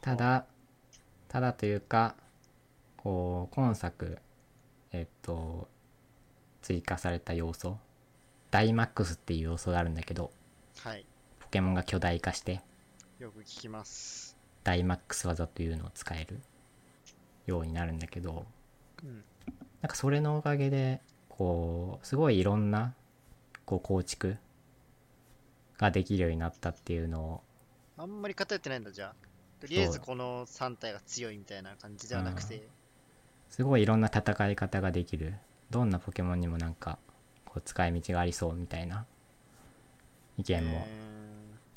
[0.00, 0.44] ただ
[1.28, 2.14] ただというか
[2.98, 4.18] こう今作
[4.92, 5.68] えっと
[6.60, 7.78] 追加された要素
[8.50, 10.30] ダイマックスっていう要素があるんだけど
[10.78, 11.06] はい。
[11.40, 12.60] ポケモンが巨大化して
[13.18, 14.36] よく聞きます。
[14.64, 16.40] ダイマックス技というのを使える
[17.46, 18.46] ようになるんだけど
[19.02, 19.24] うん。
[19.80, 22.94] なんかそれのおかげでこうすごいいろんな
[23.64, 24.36] こう構築
[25.78, 27.42] ができるようになったっていうのを
[27.96, 29.14] あんまり偏ってないんだ、じゃあ。
[29.60, 32.66] とりあえずこの3体が強いみたいな感じではなくて。
[33.48, 35.34] すごいいろんな戦い方ができる
[35.70, 36.98] どんなポケモンにもなんか
[37.44, 39.04] こう使い道がありそうみたいな
[40.38, 40.88] 意見も、え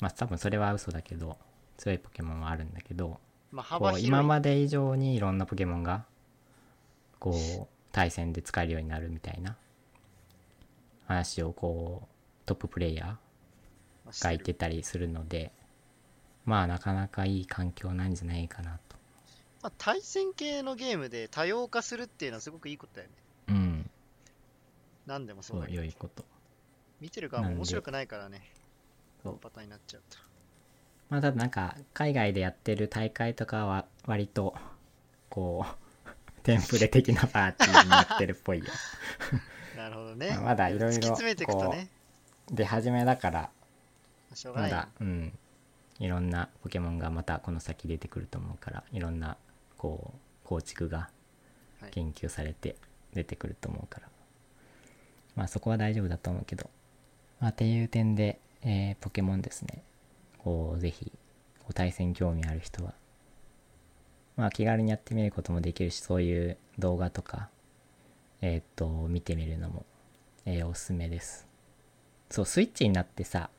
[0.00, 1.36] まあ多分それは嘘だけど
[1.76, 4.04] 強いポケモンはあるんだけどーまあ、こ幅広い。
[4.06, 6.04] う今まで以上にいろんなポケモンが
[7.18, 9.56] こう対戦で使えるようになるみたいな
[11.06, 12.06] 話をこう
[12.46, 13.16] トッププレイヤーま
[14.10, 15.52] あしてたりするので
[16.44, 18.96] まあなかなかいい環境なんじゃないかなと
[19.62, 23.14] まあ、対戦系のゲームで多様化するっていうのはすごくいいことだよね。
[23.48, 23.90] うん
[25.06, 26.24] 何でもそそううだけど良いこと
[27.00, 28.42] 見てる側も面白くないからね。
[29.24, 30.18] そうパターンになっちゃうと。
[31.08, 34.54] まあなんか海外でやってる大会とかは割と
[35.28, 36.10] こう
[36.42, 38.66] テンプレ的なパーティーになってるっぽいよ
[39.76, 40.38] なるほどね。
[40.38, 41.88] まだいろいろ突き詰めていくとね。
[42.50, 43.50] 出始めだから
[44.54, 44.68] ま。
[44.68, 45.38] だうん
[45.98, 49.36] いろんなポケモンがまたこの先出てくると思うからいろんな
[49.78, 51.10] こう構築が
[51.80, 52.76] はい研究されて
[53.14, 54.08] 出てくると思うから、
[55.34, 56.68] まあそこは大丈夫だと思うけど
[57.40, 59.85] まあっていう点で、えーポケモンですねこう
[60.78, 61.12] ぜひ
[61.60, 62.94] こう対戦興味ある人は
[64.36, 67.48] まあ気軽にやってみることもできるしそういう動画とか
[68.40, 69.84] えーっと見てみるのも、
[70.44, 71.46] えーおすすめです
[72.30, 73.50] そうスイッチになってさ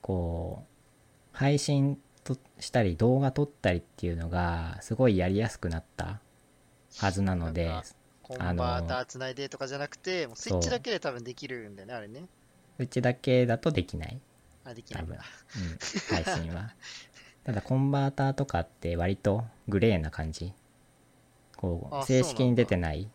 [0.00, 6.20] こう配信としたり動画撮ったりっていうのがすごいやりやすくなった
[6.98, 7.88] はずなのでなんか
[8.22, 12.26] コンバーターつないでとかじゃなくて、もうスイッチだけで多分できるんだよね、あれね。
[12.78, 14.20] うちだけだとできない、
[14.64, 15.16] あ、できないんだ。
[15.16, 16.74] うん、配信は
[17.44, 20.52] ただコンバーターとかって割とグレーな感じ
[21.56, 23.10] こうあ正式に出てない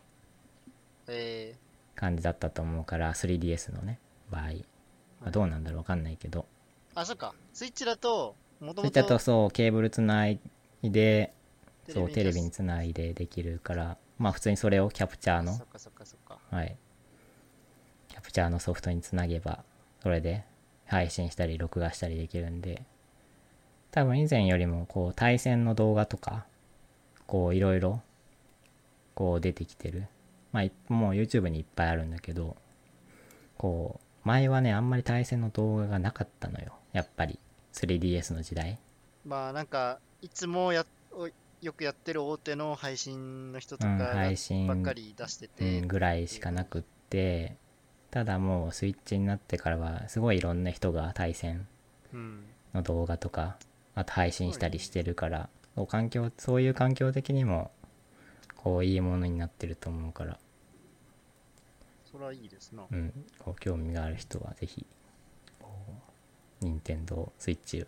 [1.07, 1.55] え
[1.95, 4.41] 感じだったと思うから 3DS のね場合、
[5.21, 7.33] まあどうなんだろうわかんないけどー、あ、そっか。
[7.53, 10.39] スイッチだと、もともそれだととそうケーブルつない
[10.81, 11.33] で
[11.89, 15.59] そうテレビにつつないでできるからまあ普通にそれをキャプチャーの。
[16.51, 16.77] はい。
[18.07, 19.63] キャプチャーのソフトにつなげば、
[20.01, 20.45] それで
[20.85, 22.83] 配信したり録画したりできるんで、
[23.91, 26.45] 多分以前よりもこう対戦の動画とか、
[27.27, 28.01] こういろいろ
[29.13, 30.07] こう出てきてる。
[30.51, 32.55] まあいもう YouTube にいっぱいあるんだけど、
[33.57, 36.73] こう前はね、あんまり対戦の動画がなかったのよ。
[36.93, 37.39] やっぱり。
[37.75, 38.79] 3DS の時代
[39.25, 41.29] まあなんか、いつもやお
[41.61, 47.57] よくやってる大手の配信の人とか配信ばっかり出してうて、んぐらいしかなくって
[48.15, 51.67] ただもうスイッチになってからはすごいいろんな人が対戦
[52.13, 52.45] うん。
[52.73, 53.57] の動画とか
[53.93, 57.71] あと配信したりしてるからそう環境そういう環境的にも
[58.55, 60.39] こういいものになってると思うから
[62.09, 62.83] それはいいですな。
[62.89, 64.85] うん、こう興味がある人はぜひ
[66.61, 67.85] 任天堂スイッチ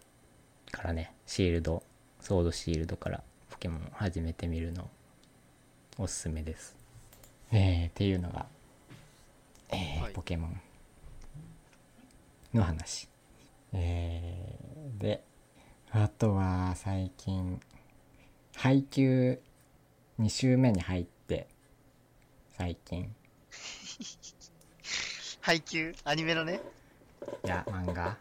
[0.74, 1.82] からねシールド
[2.20, 4.90] ソードシールドからポケモンを始めてみるの
[5.98, 6.76] おすすめです
[7.54, 8.46] えー、っていうのが、
[9.70, 10.14] えーはい。
[10.14, 10.62] ポケモン。
[12.54, 13.08] の話。
[13.74, 15.24] えー、で
[15.92, 17.60] あとは最近
[18.56, 19.42] 配給
[20.20, 21.48] 2週目に入って
[22.58, 23.14] 最近。
[25.42, 26.62] 配給アニメのね？
[27.44, 28.18] いや漫画。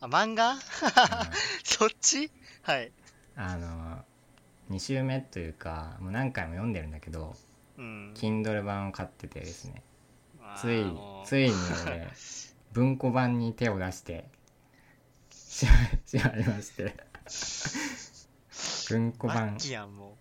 [0.00, 0.52] あ、漫画？
[0.52, 0.58] うん。
[1.64, 2.30] そっち？
[2.62, 2.90] はい。
[3.36, 4.04] あの
[4.70, 7.36] 2週目というかもう何回も読んでるんだけど
[7.76, 8.12] うん。
[8.14, 9.82] Kindle 版を買っててですね
[10.56, 10.84] つい
[11.24, 11.54] ついに
[11.86, 12.08] 俺
[12.72, 14.28] 文庫版に手を出して
[15.30, 15.72] しま
[16.36, 16.94] いまして。
[18.88, 20.16] 文庫マ版ッキやん、も。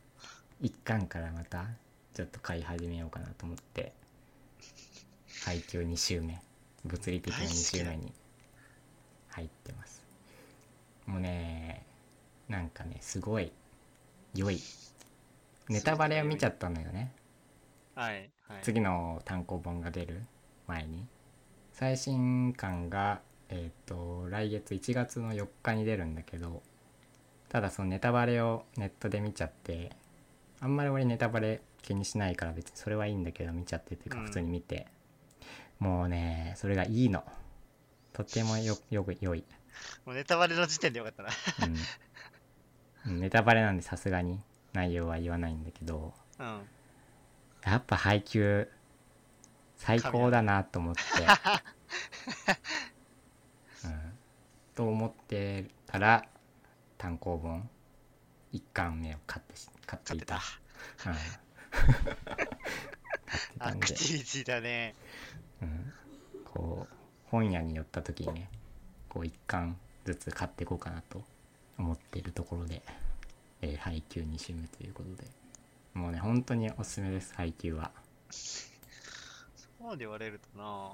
[0.61, 1.67] 1巻からまた
[2.13, 3.93] ちょっと買い始めようかなと思って。
[5.45, 6.41] 配給2週目。
[6.84, 8.13] 物理的な2週目に
[9.30, 10.03] 入ってます。
[11.05, 11.86] もうね
[12.49, 13.51] なんかねすごい
[14.34, 14.59] 良い。
[15.69, 17.13] ネタバレを見ちゃったのよね。
[17.95, 17.99] う。
[17.99, 18.30] はい。
[18.48, 18.60] はい。
[18.62, 20.24] 次の単行本が出る
[20.68, 21.06] 前に。
[21.74, 26.62] 最新巻がえっ、と来月1月の4日に出るんだけど
[27.50, 29.91] ただそのネタバレをネットで見ちゃって
[30.60, 34.26] あんまり俺ネタバレ気にしないから別にそれはいいんだけど見ちゃってっていうかうん。
[34.26, 34.88] 普通に見て、
[35.80, 37.24] もうねそれがいいの。
[38.12, 39.45] とてもよよく良い、
[40.06, 41.30] もうネタバレの時点でよかったな。
[43.06, 43.14] うん。
[43.14, 44.39] うん、ネタバレなんでさすがに
[44.74, 46.14] 内容は言わないんだけど。
[46.39, 46.62] うん。
[47.68, 48.70] やっぱ配給
[49.76, 51.01] 最高だなと思って、
[53.84, 53.91] うん、
[54.74, 56.24] と思ってたら
[56.97, 57.70] 単行本
[58.53, 60.36] 1巻目を買ってし買っていた。
[60.38, 60.41] ん、
[63.59, 64.95] アクテ、ィビティだね。
[65.61, 65.93] うん、
[66.45, 66.93] こう
[67.26, 68.49] 本屋に寄った時にね
[69.09, 71.22] こう1巻ずつ買っていこうかなと
[71.78, 72.82] 思っているところで、
[73.61, 75.30] えー配給2週目ということで
[75.98, 77.91] もうね本当におすすめです配給は。
[78.30, 80.91] そうで言われるとな。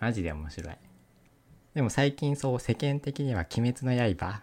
[0.00, 0.74] マジで面白い。
[1.74, 4.42] でも最近そう世間的には「鬼滅の刃」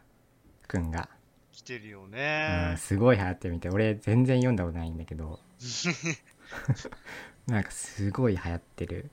[0.67, 1.09] くんが、
[1.51, 2.75] 来てるようん、ね。
[2.77, 3.69] すごい流行ってみて。
[3.69, 5.39] 俺全然読んだことないんだけど。
[7.47, 9.09] なんかすごい流行ってる。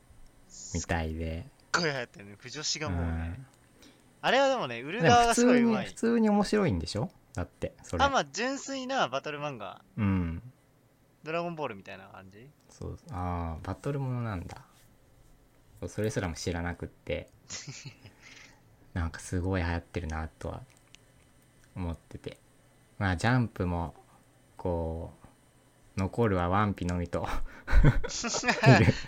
[0.74, 2.34] みたいで、すっごい流行ってるね。
[2.38, 3.40] 不女子がうんもうね。
[4.22, 5.84] あれはでもね、売る側がすごいうまい。
[5.84, 7.10] に普通に面白いんでしょ？
[7.34, 8.04] だってそれ。
[8.04, 9.82] あ、まあ純粋なバトル漫画。
[9.96, 10.42] うん
[11.26, 12.48] ドラゴンボールみたいな感じ？
[12.70, 14.64] そうああバトルものなんだ。
[15.88, 17.28] それすらも知らなくって。
[18.94, 20.62] なんかすごい流行ってるなとは
[21.74, 22.38] 思ってて。
[22.98, 23.94] まあジャンプも
[24.56, 25.12] こ
[25.96, 27.28] う残るはワンピのみと。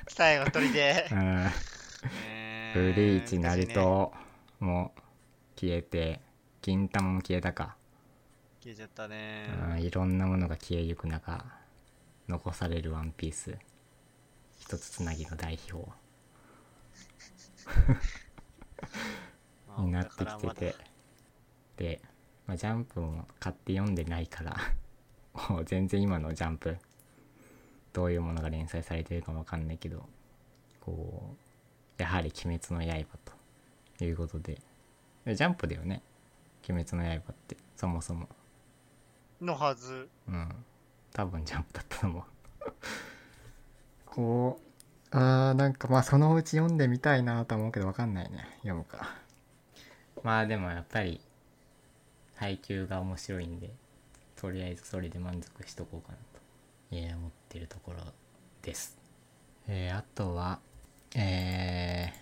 [0.09, 1.09] 最後鳥で。
[1.11, 1.15] う。
[1.15, 1.47] ん、
[2.27, 4.13] えブリーチナルト
[4.61, 4.93] も
[5.57, 6.21] 消えて
[6.61, 7.77] 金玉も消えたか、
[8.61, 9.49] 消えちゃったね。
[9.71, 11.45] うん、いろんなものが消えゆく中
[12.29, 13.57] 残されるワンピース。
[14.59, 15.89] 一つつなぎの代表。
[19.67, 20.77] まあになってきてて。
[21.77, 22.01] で、
[22.47, 24.57] まあ、ジャンプも買って読んでないから。
[25.49, 26.77] もう全然今のジャンプ。
[27.95, 30.05] どういうものが連載されてるかもわかんないけど。
[30.81, 31.35] こ
[31.99, 33.19] うやはり「鬼滅の刃」
[33.99, 34.61] ということで
[35.25, 35.35] で。
[35.35, 36.03] ジャンプだよね
[36.69, 37.57] 「鬼滅の刃」って。
[37.77, 38.29] そもそも。
[39.41, 40.09] のはず。
[40.29, 40.65] うん
[41.19, 42.23] 多分ジャンプだったと思う。
[44.07, 44.61] こ
[45.13, 49.17] うあーなんかまあそのうち読んでみたいなと思うけどわかんないね読むか。
[50.23, 51.21] まあでもやっぱり
[52.37, 53.71] 配給が面白いんで
[54.37, 56.23] とりあえずそれで満足しとこうかなと、
[56.93, 57.99] えー思ってるところ
[58.63, 58.97] です。
[59.67, 60.61] えーあとは
[61.17, 62.17] えー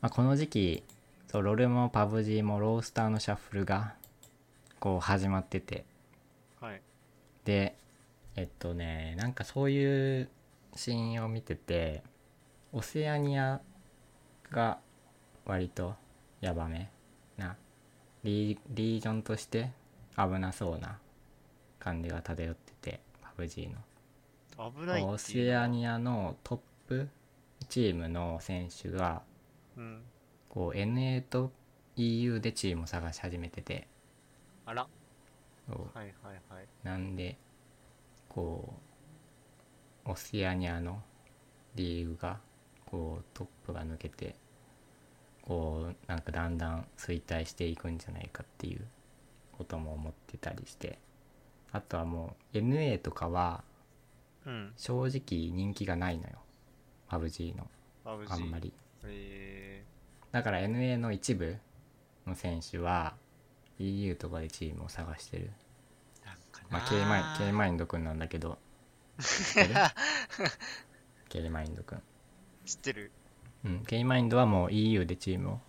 [0.00, 0.82] まあ、この時期
[1.30, 3.92] そうロルもパブ G もロースターのシャッフルが
[4.80, 5.84] こう始まってて。
[6.62, 6.80] はい。
[7.44, 7.76] で
[8.38, 10.28] えっとねなんかそういう
[10.76, 12.04] シーンを見てて
[12.72, 13.60] オセアニア
[14.52, 14.78] が
[15.44, 15.96] 割と
[16.40, 16.88] ヤバめ
[17.36, 17.56] な
[18.22, 19.72] リージョンとして
[20.16, 20.98] 危なそうな
[21.80, 23.68] 感じが漂っててパブ G
[24.56, 25.02] の危ない。
[25.02, 27.08] オセアニアのトップ
[27.68, 29.22] チームの選手が
[29.76, 30.02] うん。
[30.48, 31.48] こう N8
[31.96, 33.88] 以 EU でチームを探し始めてて
[34.64, 34.82] あら。
[34.82, 34.88] は
[35.94, 36.06] いはい
[36.48, 36.68] はい。
[36.84, 37.36] なんで
[38.38, 38.72] こ
[40.06, 41.02] うオセアニアの
[41.74, 42.38] リーグが
[42.86, 44.36] こうトップが抜けて
[45.42, 48.80] こうなんかだんだん衰退していくんじゃないかっていう
[49.56, 50.98] ことも思ってたりして。
[51.70, 53.62] あとはもう NA とかは
[54.46, 54.72] うん。
[54.76, 56.38] 正直人気がないのよ。
[57.10, 57.66] PUBG の。
[58.04, 58.72] バブジあんまり。
[59.04, 59.84] え
[60.32, 61.56] だから NA の一部
[62.26, 63.14] の選手は
[63.78, 65.50] EU とかでチームを探してる
[66.70, 68.58] まあ K マイン K マインドくんなんだけど。
[71.28, 72.02] K マインドくん
[72.64, 73.10] 知ってる。
[73.64, 75.60] うん K マインドはもう EU でチームを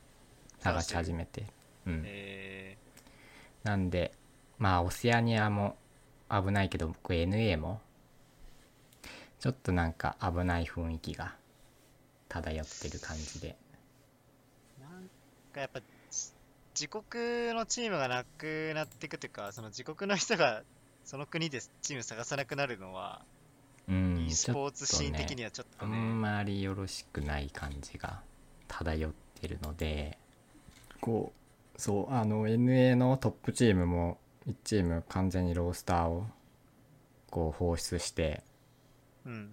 [0.59, 1.45] 探し始めて。
[1.85, 2.03] うん。
[2.05, 2.77] え
[3.63, 4.13] なんで
[4.57, 5.77] まあオセアニアも
[6.29, 7.81] 危ないけど僕 NA も。
[9.39, 11.33] ちょっとなんか危ない雰囲気が
[12.27, 13.55] 漂ってる感じで。
[14.79, 15.09] ー、なん
[15.53, 15.85] かやっぱ、ち
[16.75, 20.63] 自国のチームがなくなっていくというか、その自国の人が
[21.09, 23.23] その国でチーム探さなくなるのは、
[23.87, 28.21] うん e スポーツシーン的にはちょっあとね、んまりよろしくない感じが
[28.67, 30.19] 漂ってるので
[31.01, 31.33] こ
[31.75, 36.27] うそうあの NA のトップチームも1チーム完全にロースターを
[37.31, 38.43] こう放出して
[39.25, 39.49] うん。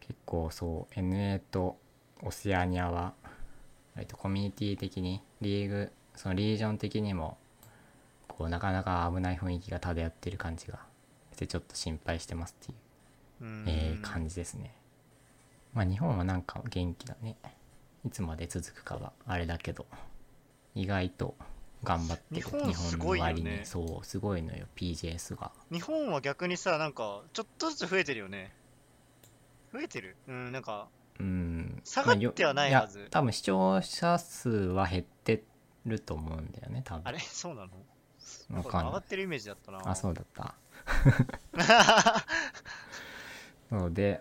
[0.00, 1.78] 結構そう NA と
[2.22, 3.14] オセアニアは
[3.94, 7.38] 割とコミュニティ的にリーグそのリージョン的にも
[8.28, 10.89] こうなかなか危ない雰囲気が漂ってる感じが
[11.40, 12.74] してちょっと心配してますってい
[13.40, 14.74] ううんえー感じですね。
[15.72, 17.36] まあ日本はなんか元気だね。
[18.06, 19.86] いつまで続くかはあれだけど、
[20.74, 21.34] 意外と
[21.82, 22.36] 頑張ってる。
[22.36, 22.60] 日本
[22.98, 23.64] の割に。
[23.64, 25.50] そう、すごいのよ、PJS が。
[25.72, 28.52] 日本は逆にさ、なんか、ちょっとずつ増えてるよね。
[29.72, 30.16] 増えてる？
[30.28, 30.88] うん、なんか、
[31.18, 31.80] うん。
[31.84, 35.44] 下がってはないはずまあよ多分視聴者数は減って
[35.86, 37.02] ると思うんだよね、多分。
[37.06, 37.18] あれ？
[37.18, 37.68] そうなの？
[38.50, 38.78] なわんか。
[38.82, 39.80] 上がってるイメージだったな。
[39.84, 40.54] あ、そうだった。
[43.70, 44.20] そうで、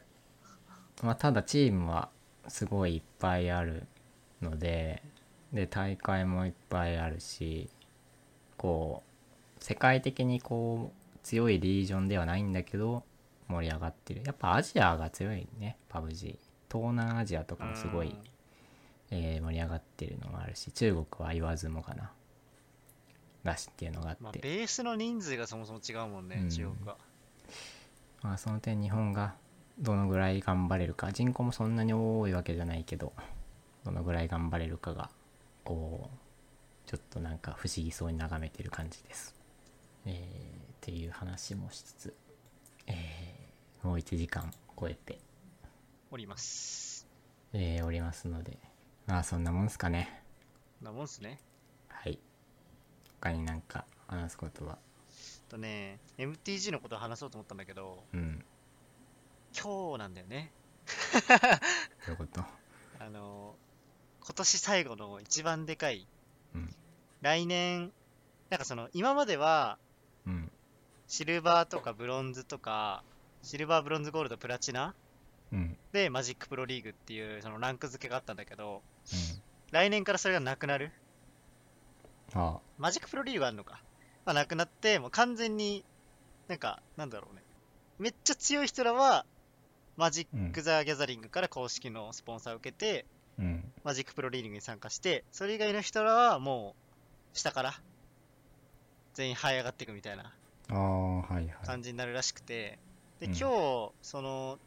[1.04, 2.10] まあ、ただチームは
[2.48, 3.88] すごいいっぱいある
[4.42, 5.02] ので
[5.54, 7.70] で大会もいっぱいあるし
[8.58, 9.04] こ
[9.60, 13.04] う世界的にこう強いリージョンではないんだけど
[13.48, 14.22] 盛り上がってる。
[14.26, 16.38] やっぱアジアが強いね PUBG
[16.72, 18.16] 東南アジアとかもすごい、
[19.10, 22.12] えー盛り上がってるのもあるし中国は言わずもがな
[23.44, 26.98] だしっていうのがあって、まあ、ベースの人数がそもそも違うもんね、うん中国は。
[28.22, 29.36] まあその点日本が
[29.80, 33.14] どのぐらい頑張れるか人口もそんなに多いわけじゃないけど
[33.86, 35.10] どのぐらい頑張れるかが
[35.64, 39.36] こうちょっとなんか不思議そうに眺めてる感じです。
[40.06, 42.14] えー、っていう話もしつつ、
[42.88, 45.20] えーもう1時間超えて、
[46.12, 47.08] おります。
[47.54, 48.58] えーおりますので
[49.08, 50.22] まあそんなもんすかね。
[50.80, 51.40] こんなもんっすね。
[53.22, 53.34] はい。
[53.34, 54.78] 他になんか話すことは。
[55.50, 58.46] とね、MTG のことを話そうと思ったんだけど、うん。
[59.60, 60.52] 今日なんだよね。
[62.06, 62.42] どういうこと？
[63.00, 63.56] あの、
[64.22, 66.08] 今年最後の一番でかい、
[66.54, 66.76] うん。
[67.22, 67.92] 来年、
[68.50, 69.78] なんかその、今までは、
[70.26, 70.52] うん。
[71.08, 73.04] シルバーとかブロンズとか、
[73.42, 74.94] シルバー、ブロンズ、ゴールド、プラチナ
[75.52, 75.78] うん。
[75.92, 79.42] でマジックプロリーグっていうそのランク付けがあったんだけど、うん。
[79.72, 80.92] 来年からそれがなくなる。
[82.34, 82.60] ああ。
[82.78, 83.82] マジックプロリーグあるのか。
[84.26, 85.84] まあ、なくなって、もう完全に、
[86.48, 87.42] なんか、なんだろうね。
[87.98, 89.26] めっちゃ強い人らは、
[89.98, 93.06] マジック・ザ・ギャザリングから公式のスポンサーを受けて、
[93.38, 93.72] うん。
[93.84, 96.76] マジックプロリーグに参加して、それ以外の人らはも
[97.34, 97.74] う、下から、
[99.14, 100.34] 全員這い上がっていくみたいな。
[101.66, 102.80] 感じになるらしくて、
[103.20, 104.60] で、うん今日、その、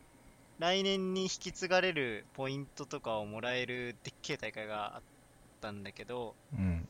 [0.59, 5.02] 来年に引き継がれるポイントとかをもらえるでっけえ大会があっ
[5.60, 6.89] たんだけど、うん。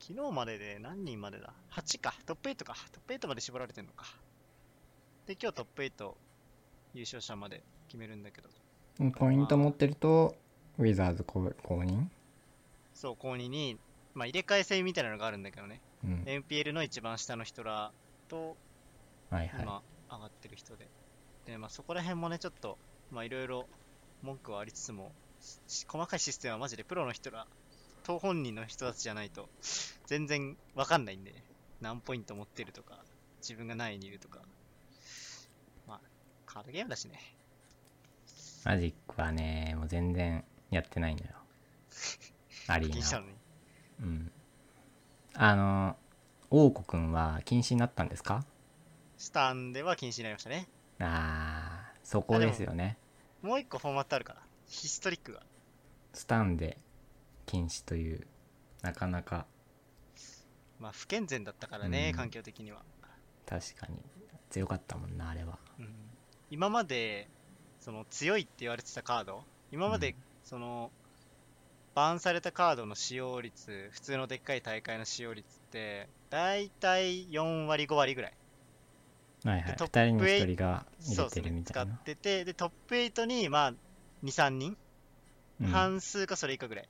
[0.00, 2.14] 昨日までで何人までだ ?8 か。
[2.26, 2.74] トップ8か。
[2.92, 4.06] トップ8まで絞られてんのか。
[5.26, 6.14] で、今日トップ8
[6.94, 8.48] 優勝者まで決めるんだけど、
[9.18, 10.34] ポイント持ってると、
[10.78, 12.06] ウィザーズ公公認？
[12.94, 13.78] そう、公認に、
[14.14, 15.80] まあ、入れ替え戦みたいなのがあるんだけどね。
[16.04, 16.22] うん。
[16.26, 17.92] NPL の一番下の人ら
[18.28, 18.56] と、
[19.30, 19.62] はいはい。
[19.62, 20.88] 今、上がってる人で。
[21.46, 22.78] で、まあ、そこら辺もね、ちょっと、
[23.10, 23.68] まあ、いろいろ
[24.22, 27.46] 文句はありつつも、し細かいシステムはマジでプロの人ら、
[28.08, 29.50] 当本人の人たちじゃないと、
[30.06, 31.34] 全然わかんないんで、
[31.82, 33.04] 何ポイント持ってるとか、
[33.42, 34.40] 自分が何位にいるとか。
[35.86, 36.00] まあ、
[36.46, 37.20] カードゲームだしね。
[38.64, 41.26] マジックはね、もう全然やってないのよ。
[42.68, 43.24] アリーナ。
[44.00, 44.32] うん。
[45.34, 45.96] あの、
[46.50, 48.42] 王子くんは禁止になったんですか？
[49.18, 50.66] スタンでは禁止になりましたね。
[50.98, 52.96] あー、そこですよね。
[53.42, 54.42] もう一個フォーマットあるから。
[54.66, 55.42] ヒストリックが。
[56.14, 56.78] スタンで
[57.48, 58.26] 禁止という、
[58.82, 59.46] なかなか。
[60.78, 62.16] まあ不健全だったからね、うん。
[62.16, 62.82] 環境的には、
[63.46, 63.96] 確かに。
[64.50, 65.58] 強かったもんなあれは。
[65.78, 65.94] うん。
[66.50, 67.28] 今まで
[67.80, 70.14] その強いって言われてたカード今までうん。
[70.44, 70.90] その、
[71.94, 78.34] バンされたカードの使用率普通のでっかい大会の使用率ってだいたい4割5割ぐらい。
[79.44, 79.70] はいはい。
[79.70, 81.50] でトップ2人に8 1人が入れてるそうですね。
[81.50, 83.74] みたいな使っててでトップ8にまあ
[84.22, 84.76] 23人、
[85.60, 85.66] うん。
[85.68, 86.88] 半数かそれ以下ぐらい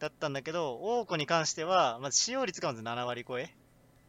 [0.00, 3.54] だったんだけど王子に関してはまず使用率がまず7割超え。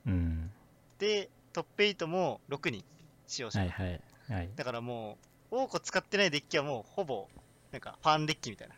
[0.08, 0.52] うん。
[0.98, 2.84] でトップ8も6人
[3.28, 4.50] 使用者、はいはいはい。
[4.56, 5.18] だからも
[5.52, 7.28] う王子使ってないデッキはもうほぼ
[7.72, 8.76] なんかファンデッキみたいな。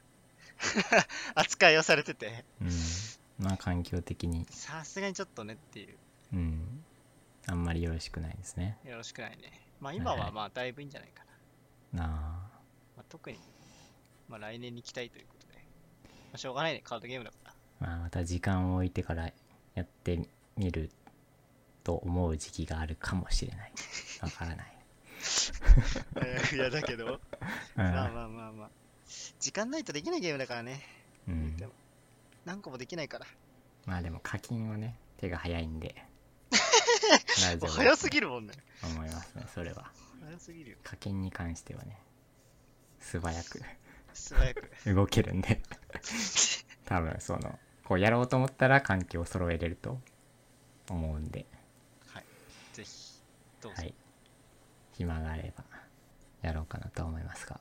[1.35, 2.45] 扱いをされてて。
[2.61, 2.69] うん。
[3.39, 4.45] まあ環境的に。
[4.49, 5.97] さすがにちょっとねっていう。
[6.33, 6.83] うん。
[7.45, 8.77] あんまりよろしくないですね。
[8.85, 9.67] よろしくないね。
[9.79, 10.33] まあ今はいははい。
[10.33, 11.25] まあだいぶいいんじゃないか
[11.91, 12.09] な、なあ。
[12.95, 13.39] まあ、特に、
[14.29, 15.32] まあ、来年に期待ということで、まあ、
[16.37, 17.53] しょうがないねカードゲームだから。
[17.79, 19.31] まあまた時間を置いてから
[19.75, 20.27] やって
[20.57, 20.89] みる
[21.83, 23.71] と思う時期があるかもしれない。
[24.21, 24.73] わからない、
[26.53, 27.19] いやだけど。
[27.77, 27.83] うん。
[27.83, 28.69] まあまあまあまあ。
[29.39, 30.81] 時間ないとできないゲームだからね。
[31.27, 31.57] うん。
[31.57, 31.73] でも
[32.45, 33.25] 何個もできないから。
[33.85, 35.95] まあでも課金はね手が早いんで。
[37.41, 38.53] 大丈夫だと早すぎるもんね。
[38.83, 39.91] 思いますねそれは。
[40.25, 40.77] 早すぎるよ。
[40.83, 41.99] 課金に関してはね。
[42.99, 43.59] 素早く
[44.13, 44.71] 素早く。
[44.93, 45.61] 動けるんで
[46.85, 49.99] 多分そのこうやろうと思ったら環境を揃えれると
[50.89, 51.45] 思うんで。
[52.07, 52.23] はい。
[52.73, 53.19] ぜひ
[53.61, 53.93] どうぞ、はい。
[54.93, 55.63] 暇があれば
[56.41, 57.59] やろうかなと思いますが。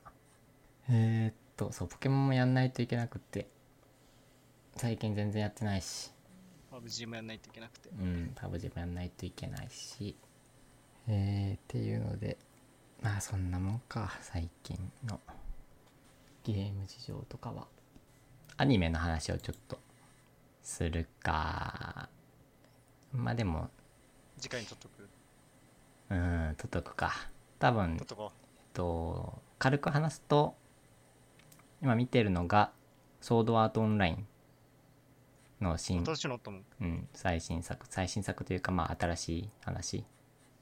[0.89, 3.49] えー、っとそうポケモンもやんないといけなくって
[4.77, 6.13] 最近全然やってないし。
[6.71, 7.89] パブ G もやんないといけなくて。
[7.91, 10.17] うんパブジもやんないといけないし。
[11.09, 12.39] えー、っていうので
[13.03, 15.21] まあそんなもんか最近の
[16.45, 17.67] ゲーム事情とかは？
[18.57, 19.79] アニメの話をちょっと
[20.63, 22.09] するか。
[23.13, 23.71] まあでも
[24.39, 25.09] 次回に撮っとく？
[26.11, 27.13] うんとっとくか。
[27.59, 28.07] 多分えっ
[28.73, 30.57] と軽く話すと
[31.81, 32.73] 今見てるのが
[33.21, 34.27] ソードアートオンライン
[35.61, 36.05] のう新
[36.81, 37.87] うん、最新作。
[37.89, 40.05] 最新作というかまあ新しい話。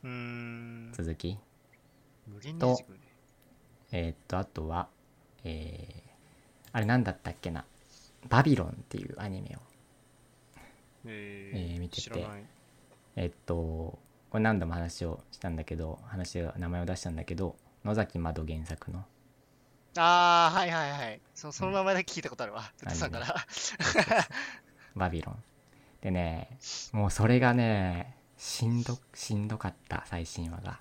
[0.05, 0.93] うーん。
[0.93, 1.39] 続き。
[2.27, 3.05] 無限に出てくるね。
[3.93, 4.89] えーっとあとは
[5.45, 7.65] えー、あれなんだったっけな？
[8.29, 9.61] バビロンっていうアニメを。
[11.07, 12.27] ええー見てて。
[13.17, 13.99] えーっと
[14.31, 19.05] これ何度も話をしたんだけど話を名前を出したんだけど野崎窓原作の。
[19.97, 21.21] ああはいはいはい。
[21.35, 22.71] そその名前だけ聞いたことあるわ。
[22.79, 23.35] テトさんから。
[24.95, 25.43] バビロン。
[26.01, 26.57] でね
[26.93, 30.81] もうそれがねしんどしんどかった最新話が。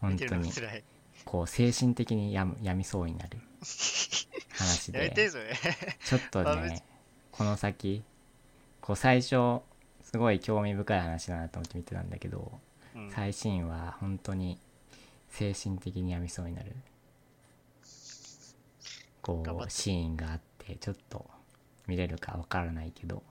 [0.00, 0.50] 本当に
[1.26, 3.38] こう精神的に病む病みそうになる。
[4.52, 5.12] 話で。
[6.04, 6.82] ちょっとね
[7.30, 8.02] この先
[8.80, 9.60] こう最初
[10.02, 12.52] すごい興味深い話だなと思って見てたんだけど
[12.94, 13.10] うん。
[13.10, 14.58] 最新話本当に
[15.28, 16.74] 精神的に病みそうになる。
[19.20, 21.26] こうシーンがあってちょっと
[21.88, 23.24] 見れるかわからないけど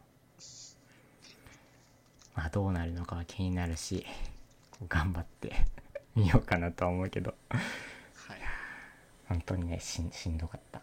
[2.35, 4.05] まあどうなるのかは気になるし
[4.89, 5.65] 頑張って
[6.15, 7.33] 見ようかなとは思うけど。
[7.49, 7.61] はい。
[9.27, 10.81] 本当にねしんしんどかった。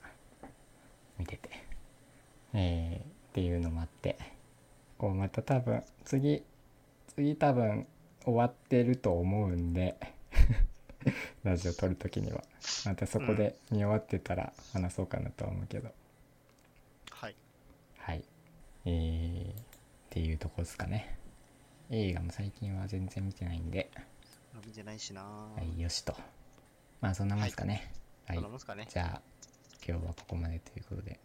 [1.19, 1.51] 見てて。
[2.55, 4.19] えー、っていうのもあって。
[4.99, 6.43] こうまた多分次
[7.17, 7.87] 次多分
[8.25, 9.97] 終わってると思うんで。
[11.43, 12.43] ラジオ撮る時には。
[12.85, 15.93] またそこで見終わってたら話そうかなとは思うけど、
[17.11, 17.37] はい。
[17.99, 18.25] はい。
[18.85, 19.55] えー、っ
[20.11, 21.19] ていうとこですかね。
[21.91, 23.91] 映画も最近は全然見てないんで、
[24.67, 25.23] 見てないしな。
[25.23, 26.15] はい、よしと。
[27.01, 27.93] まあそんなもんですかね。
[28.27, 28.87] はい、そんなもんすかね。
[28.89, 29.33] じゃあ
[29.87, 31.19] 今日はここまでということで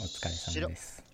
[0.00, 1.13] お疲れ様です